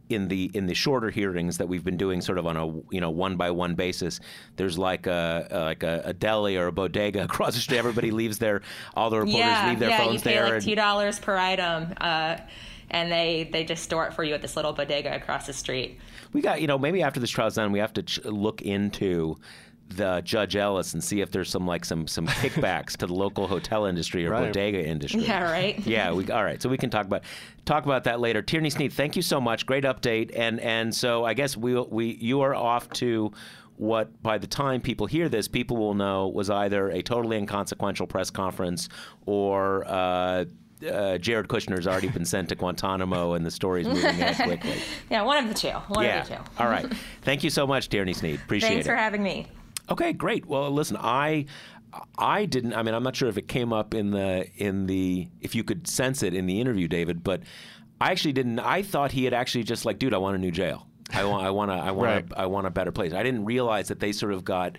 in 0.08 0.28
the 0.28 0.50
in 0.54 0.66
the 0.66 0.74
shorter 0.74 1.10
hearings 1.10 1.58
that 1.58 1.68
we've 1.68 1.84
been 1.84 1.96
doing, 1.96 2.20
sort 2.20 2.38
of 2.38 2.46
on 2.46 2.56
a 2.56 2.66
you 2.94 3.00
know 3.00 3.10
one 3.10 3.36
by 3.36 3.50
one 3.50 3.74
basis, 3.74 4.20
there's 4.56 4.78
like 4.78 5.06
a, 5.06 5.48
a 5.50 5.58
like 5.60 5.82
a, 5.82 6.02
a, 6.04 6.12
deli 6.12 6.56
or 6.56 6.66
a 6.66 6.72
bodega 6.72 7.24
across 7.30 7.54
the 7.54 7.60
street. 7.60 7.78
Everybody 7.78 8.10
leaves 8.10 8.38
their 8.38 8.62
all 8.94 9.10
the 9.10 9.18
reporters 9.18 9.38
yeah, 9.38 9.68
leave 9.68 9.78
their 9.78 9.90
yeah, 9.90 9.98
phones 9.98 10.14
you 10.14 10.20
pay 10.20 10.34
there. 10.34 10.54
like 10.54 10.62
two 10.62 10.74
dollars 10.74 11.18
per 11.18 11.36
item. 11.36 11.94
Uh, 12.00 12.36
and 12.90 13.10
they, 13.10 13.48
they 13.50 13.64
just 13.64 13.82
store 13.82 14.06
it 14.06 14.14
for 14.14 14.22
you 14.22 14.34
at 14.34 14.42
this 14.42 14.56
little 14.56 14.72
bodega 14.72 15.14
across 15.14 15.46
the 15.46 15.52
street. 15.52 15.98
We 16.32 16.40
got, 16.40 16.60
you 16.60 16.66
know, 16.66 16.78
maybe 16.78 17.02
after 17.02 17.18
this 17.18 17.30
trial's 17.30 17.56
done, 17.56 17.72
we 17.72 17.80
have 17.80 17.92
to 17.94 18.02
ch- 18.02 18.24
look 18.24 18.62
into 18.62 19.38
the 19.88 20.20
Judge 20.22 20.56
Ellis 20.56 20.94
and 20.94 21.02
see 21.02 21.20
if 21.20 21.30
there's 21.30 21.48
some 21.48 21.66
like 21.66 21.84
some 21.84 22.06
some 22.06 22.26
kickbacks 22.26 22.96
to 22.98 23.06
the 23.06 23.14
local 23.14 23.46
hotel 23.46 23.84
industry 23.86 24.26
or 24.26 24.30
Right. 24.30 24.46
bodega 24.46 24.84
industry. 24.84 25.22
Yeah, 25.24 25.50
right. 25.50 25.78
Yeah, 25.86 26.12
we 26.12 26.28
all 26.30 26.44
right. 26.44 26.60
So 26.60 26.68
we 26.68 26.76
can 26.76 26.90
talk 26.90 27.06
about 27.06 27.22
talk 27.64 27.84
about 27.84 28.04
that 28.04 28.20
later. 28.20 28.42
Tierney 28.42 28.70
Sneed, 28.70 28.92
thank 28.92 29.16
you 29.16 29.22
so 29.22 29.40
much. 29.40 29.64
Great 29.64 29.84
update. 29.84 30.32
And 30.36 30.60
and 30.60 30.94
so 30.94 31.24
I 31.24 31.34
guess 31.34 31.56
we 31.56 31.80
we 31.80 32.14
you 32.20 32.40
are 32.40 32.54
off 32.54 32.88
to 32.94 33.32
what 33.76 34.22
by 34.22 34.38
the 34.38 34.46
time 34.46 34.80
people 34.80 35.06
hear 35.06 35.28
this, 35.28 35.48
people 35.48 35.76
will 35.76 35.94
know 35.94 36.28
was 36.28 36.50
either 36.50 36.88
a 36.90 37.02
totally 37.02 37.36
inconsequential 37.36 38.06
press 38.06 38.30
conference 38.30 38.88
or. 39.26 39.84
Uh, 39.86 40.44
uh, 40.86 41.16
Jared 41.16 41.48
Kushner's 41.48 41.86
already 41.86 42.08
been 42.10 42.26
sent 42.26 42.50
to 42.50 42.54
Guantanamo, 42.54 43.32
and 43.32 43.46
the 43.46 43.50
story's 43.50 43.86
moving 43.86 44.04
ahead 44.04 44.36
quickly. 44.46 44.74
Yeah, 45.10 45.22
one 45.22 45.42
of 45.42 45.48
the 45.48 45.54
two. 45.54 45.70
One 45.70 46.04
yeah. 46.04 46.20
of 46.20 46.28
the 46.28 46.34
two. 46.34 46.40
All 46.58 46.68
right. 46.68 46.84
Thank 47.22 47.42
you 47.42 47.48
so 47.48 47.66
much, 47.66 47.88
Tierney 47.88 48.12
Sneed. 48.12 48.40
Appreciate 48.40 48.68
Thanks 48.68 48.86
it. 48.86 48.88
Thanks 48.90 48.94
for 48.94 49.02
having 49.02 49.22
me. 49.22 49.46
Okay, 49.90 50.12
great. 50.12 50.46
Well, 50.46 50.70
listen, 50.70 50.96
I 51.00 51.46
I 52.18 52.44
didn't 52.44 52.74
I 52.74 52.82
mean, 52.82 52.94
I'm 52.94 53.02
not 53.02 53.16
sure 53.16 53.28
if 53.28 53.38
it 53.38 53.48
came 53.48 53.72
up 53.72 53.94
in 53.94 54.10
the 54.10 54.46
in 54.56 54.86
the 54.86 55.28
if 55.40 55.54
you 55.54 55.64
could 55.64 55.86
sense 55.86 56.22
it 56.22 56.34
in 56.34 56.46
the 56.46 56.60
interview, 56.60 56.88
David, 56.88 57.22
but 57.24 57.42
I 58.00 58.10
actually 58.10 58.32
didn't 58.32 58.58
I 58.58 58.82
thought 58.82 59.12
he 59.12 59.24
had 59.24 59.32
actually 59.34 59.64
just 59.64 59.84
like, 59.84 59.98
dude, 59.98 60.12
I 60.14 60.18
want 60.18 60.36
a 60.36 60.38
new 60.38 60.50
jail. 60.50 60.86
I 61.12 61.24
want 61.24 61.44
I 61.46 61.50
want 61.50 61.70
a, 61.70 61.74
I 61.74 61.90
want 61.92 62.06
Right. 62.06 62.32
a, 62.32 62.40
I 62.40 62.46
want 62.46 62.66
a 62.66 62.70
better 62.70 62.90
place. 62.92 63.12
I 63.12 63.22
didn't 63.22 63.44
realize 63.44 63.88
that 63.88 64.00
they 64.00 64.12
sort 64.12 64.32
of 64.32 64.44
got 64.44 64.76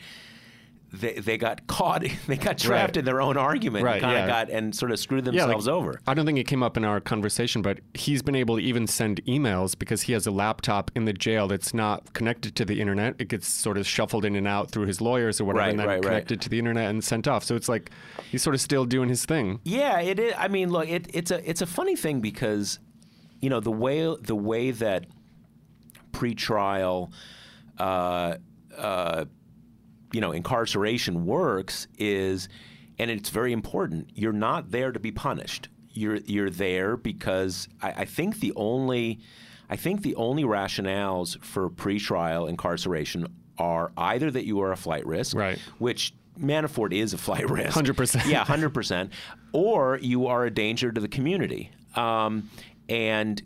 they, 0.93 1.15
they 1.15 1.37
got 1.37 1.67
caught 1.67 2.05
they 2.27 2.37
got 2.37 2.57
trapped 2.57 2.95
Right. 2.95 2.97
in 2.97 3.05
their 3.05 3.19
own 3.21 3.35
argument 3.37 3.83
Right, 3.83 3.95
and 3.95 4.01
kind 4.03 4.17
of 4.17 4.21
yeah. 4.21 4.45
got 4.45 4.49
and 4.49 4.73
sort 4.73 4.91
of 4.91 4.99
screwed 4.99 5.25
Yeah, 5.25 5.31
like, 5.31 5.39
themselves 5.41 5.67
over. 5.67 5.99
I 6.07 6.13
don't 6.13 6.25
think 6.25 6.39
it 6.39 6.45
came 6.47 6.63
up 6.63 6.77
in 6.77 6.85
our 6.85 7.01
conversation, 7.01 7.61
but 7.61 7.79
he's 7.93 8.21
been 8.21 8.35
able 8.35 8.55
to 8.57 8.61
even 8.63 8.87
send 8.87 9.23
emails 9.25 9.77
because 9.77 10.03
he 10.03 10.13
has 10.13 10.25
a 10.25 10.31
laptop 10.31 10.89
in 10.95 11.03
the 11.05 11.11
jail 11.13 11.47
that's 11.47 11.73
not 11.73 12.13
connected 12.13 12.55
to 12.55 12.65
the 12.65 12.79
internet. 12.79 13.15
It 13.19 13.27
gets 13.27 13.47
sort 13.49 13.77
of 13.77 13.85
shuffled 13.85 14.23
in 14.23 14.35
and 14.35 14.47
out 14.47 14.71
through 14.71 14.85
his 14.85 15.01
lawyers 15.01 15.41
or 15.41 15.45
whatever, 15.45 15.65
Right, 15.65 15.69
and 15.71 15.79
then 15.79 16.01
connected 16.01 16.39
to 16.41 16.49
the 16.49 16.57
internet 16.59 16.89
and 16.89 17.03
sent 17.03 17.27
off. 17.27 17.43
So 17.43 17.55
it's 17.55 17.67
like 17.67 17.91
he's 18.31 18.41
sort 18.41 18.53
of 18.55 18.61
still 18.61 18.85
doing 18.85 19.09
his 19.09 19.25
thing. 19.25 19.59
Yeah, 19.65 19.99
it 19.99 20.19
is. 20.19 20.33
I 20.37 20.47
mean, 20.47 20.69
look, 20.71 20.87
it, 20.87 21.07
it's 21.13 21.31
a 21.31 21.47
it's 21.49 21.61
a 21.61 21.67
funny 21.67 21.97
thing 21.97 22.21
because, 22.21 22.79
you 23.41 23.49
know, 23.49 23.59
the 23.59 23.71
way 23.71 24.15
the 24.21 24.35
way 24.35 24.71
that 24.71 25.05
pretrial, 26.13 27.11
uh, 27.77 28.35
uh, 28.77 29.25
you 30.11 30.21
know, 30.21 30.31
incarceration 30.31 31.25
works 31.25 31.87
is, 31.97 32.49
and 32.99 33.11
it's 33.11 33.29
very 33.29 33.51
important. 33.53 34.09
You're 34.15 34.31
not 34.33 34.71
there 34.71 34.91
to 34.91 34.99
be 34.99 35.11
punished. 35.11 35.69
You're 35.91 36.17
you're 36.17 36.49
there 36.49 36.95
because 36.97 37.67
I, 37.81 37.89
I 37.91 38.05
think 38.05 38.39
the 38.39 38.53
only, 38.55 39.19
I 39.69 39.75
think 39.75 40.01
the 40.03 40.15
only 40.15 40.43
rationales 40.43 41.39
for 41.43 41.69
pretrial 41.69 42.47
incarceration 42.47 43.27
are 43.57 43.91
either 43.97 44.29
that 44.31 44.45
you 44.45 44.59
are 44.61 44.71
a 44.71 44.77
flight 44.77 45.05
risk, 45.07 45.35
Right. 45.35 45.57
which 45.79 46.13
Manafort 46.39 46.93
is 46.93 47.13
a 47.13 47.17
flight 47.17 47.49
risk. 47.49 47.75
100%. 47.75 48.27
Yeah, 48.29 48.45
hundred 48.45 48.69
percent. 48.75 49.11
Or 49.53 49.97
you 50.01 50.27
are 50.27 50.45
a 50.45 50.51
danger 50.51 50.91
to 50.91 51.01
the 51.01 51.07
community. 51.07 51.71
Um, 51.95 52.49
and 52.87 53.41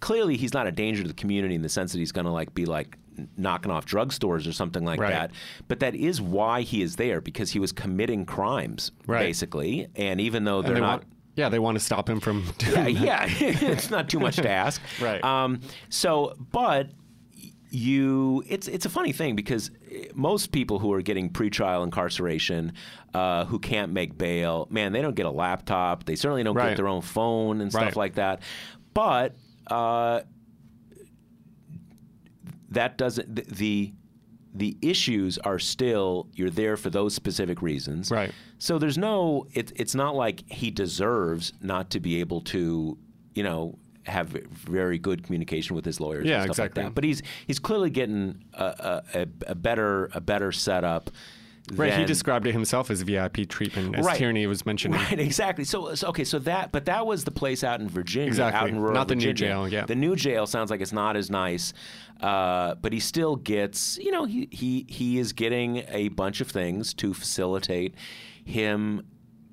clearly, 0.00 0.36
he's 0.36 0.52
not 0.52 0.66
a 0.66 0.72
danger 0.72 1.00
to 1.02 1.08
the 1.08 1.14
community 1.14 1.54
in 1.54 1.62
the 1.62 1.70
sense 1.70 1.92
that 1.92 1.98
he's 1.98 2.12
going 2.12 2.26
to 2.26 2.30
like 2.32 2.52
be 2.54 2.66
like 2.66 2.98
knocking 3.36 3.70
off 3.70 3.86
drugstores 3.86 4.48
or 4.48 4.52
something 4.52 4.84
like 4.84 5.00
Right. 5.00 5.10
that. 5.10 5.30
But 5.68 5.80
that 5.80 5.94
is 5.94 6.20
why 6.20 6.62
he 6.62 6.82
is 6.82 6.96
there 6.96 7.20
because 7.20 7.50
he 7.52 7.58
was 7.58 7.72
committing 7.72 8.24
crimes, 8.26 8.92
Right. 9.06 9.20
basically. 9.20 9.88
And 9.96 10.20
even 10.20 10.44
though 10.44 10.62
they're 10.62 10.74
they 10.74 10.80
not. 10.80 11.00
want, 11.00 11.04
yeah, 11.36 11.48
they 11.48 11.58
want 11.58 11.76
to 11.78 11.84
stop 11.84 12.08
him 12.08 12.20
from 12.20 12.44
yeah, 12.72 12.86
yeah, 12.88 13.26
it's 13.28 13.90
not 13.90 14.08
too 14.08 14.20
much 14.20 14.36
to 14.36 14.48
ask. 14.64 14.80
Right. 15.00 15.22
Um, 15.24 15.60
so, 15.88 16.34
but 16.52 16.90
you, 17.70 18.44
it's 18.48 18.68
it's 18.68 18.86
a 18.86 18.88
funny 18.90 19.10
thing 19.12 19.34
because 19.34 19.70
most 20.14 20.52
people 20.52 20.78
who 20.78 20.92
are 20.92 21.02
getting 21.02 21.28
pretrial 21.30 21.82
incarceration, 21.82 22.72
uh, 23.14 23.44
who 23.46 23.58
can't 23.58 23.92
make 23.92 24.16
bail, 24.16 24.68
man, 24.70 24.92
they 24.92 25.02
don't 25.02 25.16
get 25.16 25.26
a 25.26 25.30
laptop. 25.30 26.04
They 26.04 26.14
certainly 26.14 26.44
don't 26.44 26.54
get 26.56 26.76
their 26.76 26.88
own 26.88 27.02
phone 27.02 27.60
and 27.60 27.70
stuff 27.72 27.82
Right. 27.82 27.96
like 27.96 28.14
that. 28.14 28.42
But 28.92 29.34
uh, 29.68 30.20
that 32.74 32.98
doesn't 32.98 33.34
th- 33.36 33.48
the 33.48 33.92
the 34.56 34.76
issues 34.82 35.36
are 35.38 35.58
still 35.58 36.28
you're 36.34 36.50
there 36.50 36.76
for 36.76 36.88
those 36.90 37.12
specific 37.14 37.60
reasons. 37.60 38.10
Right. 38.10 38.32
So 38.58 38.78
there's 38.78 38.96
no 38.98 39.46
it, 39.52 39.72
it's 39.74 39.94
not 39.94 40.14
like 40.14 40.48
he 40.50 40.70
deserves 40.70 41.52
not 41.60 41.90
to 41.90 42.00
be 42.00 42.20
able 42.20 42.40
to, 42.42 42.96
you 43.34 43.42
know, 43.42 43.78
have 44.06 44.28
very 44.28 44.98
good 44.98 45.22
communication 45.24 45.74
with 45.74 45.84
his 45.84 45.98
lawyers 45.98 46.26
Yeah, 46.26 46.42
and 46.42 46.44
stuff 46.44 46.66
exactly. 46.66 46.82
like 46.82 46.90
that. 46.90 46.94
But 46.94 47.04
he's 47.04 47.22
he's 47.46 47.58
clearly 47.58 47.90
getting 47.90 48.44
a, 48.52 48.64
a, 48.64 49.20
a, 49.22 49.26
a 49.48 49.54
better 49.54 50.10
a 50.12 50.20
better 50.20 50.52
setup. 50.52 51.10
Right, 51.72 51.94
he 51.94 52.04
described 52.04 52.46
it 52.46 52.52
himself 52.52 52.90
as 52.90 53.00
VIP 53.00 53.48
treatment, 53.48 53.96
as 53.96 54.04
Right. 54.04 54.18
Tierney 54.18 54.46
was 54.46 54.66
mentioning. 54.66 55.00
Right, 55.00 55.18
exactly. 55.18 55.64
So, 55.64 55.94
so 55.94 56.08
okay, 56.08 56.24
so 56.24 56.38
that, 56.40 56.72
but 56.72 56.84
that 56.84 57.06
was 57.06 57.24
the 57.24 57.30
place 57.30 57.64
out 57.64 57.80
in 57.80 57.88
Virginia, 57.88 58.28
Exactly. 58.28 58.60
out 58.60 58.68
in 58.68 58.78
rural 58.78 58.92
Not 58.94 59.08
the 59.08 59.14
new 59.16 59.28
Virginia. 59.28 59.54
jail, 59.54 59.68
yeah. 59.68 59.86
The 59.86 59.94
new 59.94 60.14
jail 60.14 60.46
sounds 60.46 60.70
like 60.70 60.82
it's 60.82 60.92
not 60.92 61.16
as 61.16 61.30
nice, 61.30 61.72
uh, 62.20 62.74
but 62.74 62.92
he 62.92 63.00
still 63.00 63.36
gets, 63.36 63.96
you 63.98 64.10
know, 64.12 64.26
he 64.26 64.46
he 64.50 64.84
he 64.90 65.18
is 65.18 65.32
getting 65.32 65.84
a 65.88 66.08
bunch 66.08 66.42
of 66.42 66.48
things 66.48 66.92
to 66.94 67.14
facilitate 67.14 67.94
him 68.44 69.06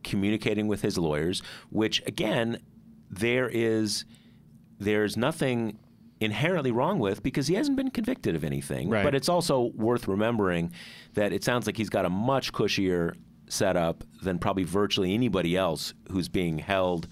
communicating 0.03 0.67
with 0.67 0.81
his 0.81 0.97
lawyers. 0.97 1.41
Which 1.69 2.03
again, 2.05 2.57
there 3.09 3.47
is 3.47 4.03
there's 4.79 5.15
nothing 5.15 5.77
inherently 6.21 6.71
wrong 6.71 6.99
with 6.99 7.21
because 7.23 7.47
he 7.47 7.55
hasn't 7.55 7.75
been 7.75 7.89
convicted 7.89 8.35
of 8.35 8.43
anything. 8.43 8.89
Right. 8.89 9.03
But 9.03 9.15
it's 9.15 9.27
also 9.27 9.71
worth 9.75 10.07
remembering 10.07 10.71
that 11.15 11.33
it 11.33 11.43
sounds 11.43 11.65
like 11.65 11.75
he's 11.75 11.89
got 11.89 12.05
a 12.05 12.09
much 12.09 12.53
cushier 12.53 13.15
setup 13.49 14.03
than 14.21 14.39
probably 14.39 14.63
virtually 14.63 15.13
anybody 15.13 15.57
else 15.57 15.93
who's 16.09 16.29
being 16.29 16.59
held, 16.59 17.07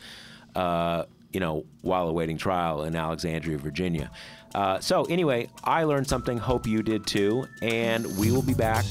uh, 0.56 1.04
you 1.34 1.40
know, 1.40 1.66
while 1.82 2.08
awaiting 2.08 2.38
trial 2.38 2.84
in 2.84 2.96
Alexandria, 2.96 3.58
Virginia. 3.58 4.12
Uh, 4.56 4.80
so 4.80 5.04
anyway, 5.06 5.50
I 5.64 5.84
learned 5.84 6.08
something. 6.08 6.38
Hope 6.38 6.66
you 6.66 6.82
did 6.82 7.06
too. 7.06 7.46
And 7.62 8.06
we 8.18 8.32
will 8.32 8.42
be 8.42 8.54
back 8.54 8.86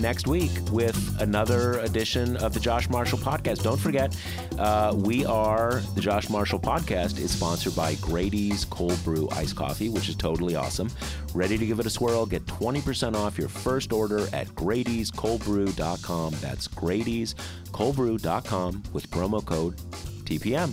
next 0.00 0.26
week 0.26 0.50
with 0.70 1.20
another 1.20 1.78
edition 1.80 2.36
of 2.38 2.54
the 2.54 2.60
Josh 2.60 2.88
Marshall 2.88 3.18
Podcast. 3.18 3.62
Don't 3.62 3.78
forget, 3.78 4.16
uh, 4.58 4.94
we 4.96 5.24
are 5.24 5.80
the 5.94 6.00
Josh 6.00 6.28
Marshall 6.28 6.58
Podcast 6.60 7.18
is 7.18 7.30
sponsored 7.30 7.76
by 7.76 7.94
Grady's 7.96 8.64
Cold 8.64 9.02
Brew 9.04 9.28
Iced 9.32 9.56
Coffee, 9.56 9.88
which 9.88 10.08
is 10.08 10.14
totally 10.16 10.56
awesome. 10.56 10.90
Ready 11.34 11.58
to 11.58 11.66
give 11.66 11.78
it 11.80 11.86
a 11.86 11.90
swirl? 11.90 12.26
Get 12.26 12.44
20% 12.46 13.14
off 13.14 13.38
your 13.38 13.48
first 13.48 13.92
order 13.92 14.26
at 14.32 14.46
Grady'sColdBrew.com. 14.48 16.34
That's 16.40 16.68
Grady'sColdBrew.com 16.68 18.82
with 18.92 19.10
promo 19.10 19.44
code 19.44 19.76
TPM. 20.24 20.72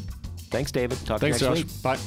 Thanks, 0.49 0.71
David. 0.71 0.97
Talk 1.05 1.19
Thanks, 1.19 1.39
to 1.39 1.45
you 1.45 1.49
next 1.51 1.61
Josh. 1.61 1.73
week. 1.75 1.83
Bye. 1.83 1.97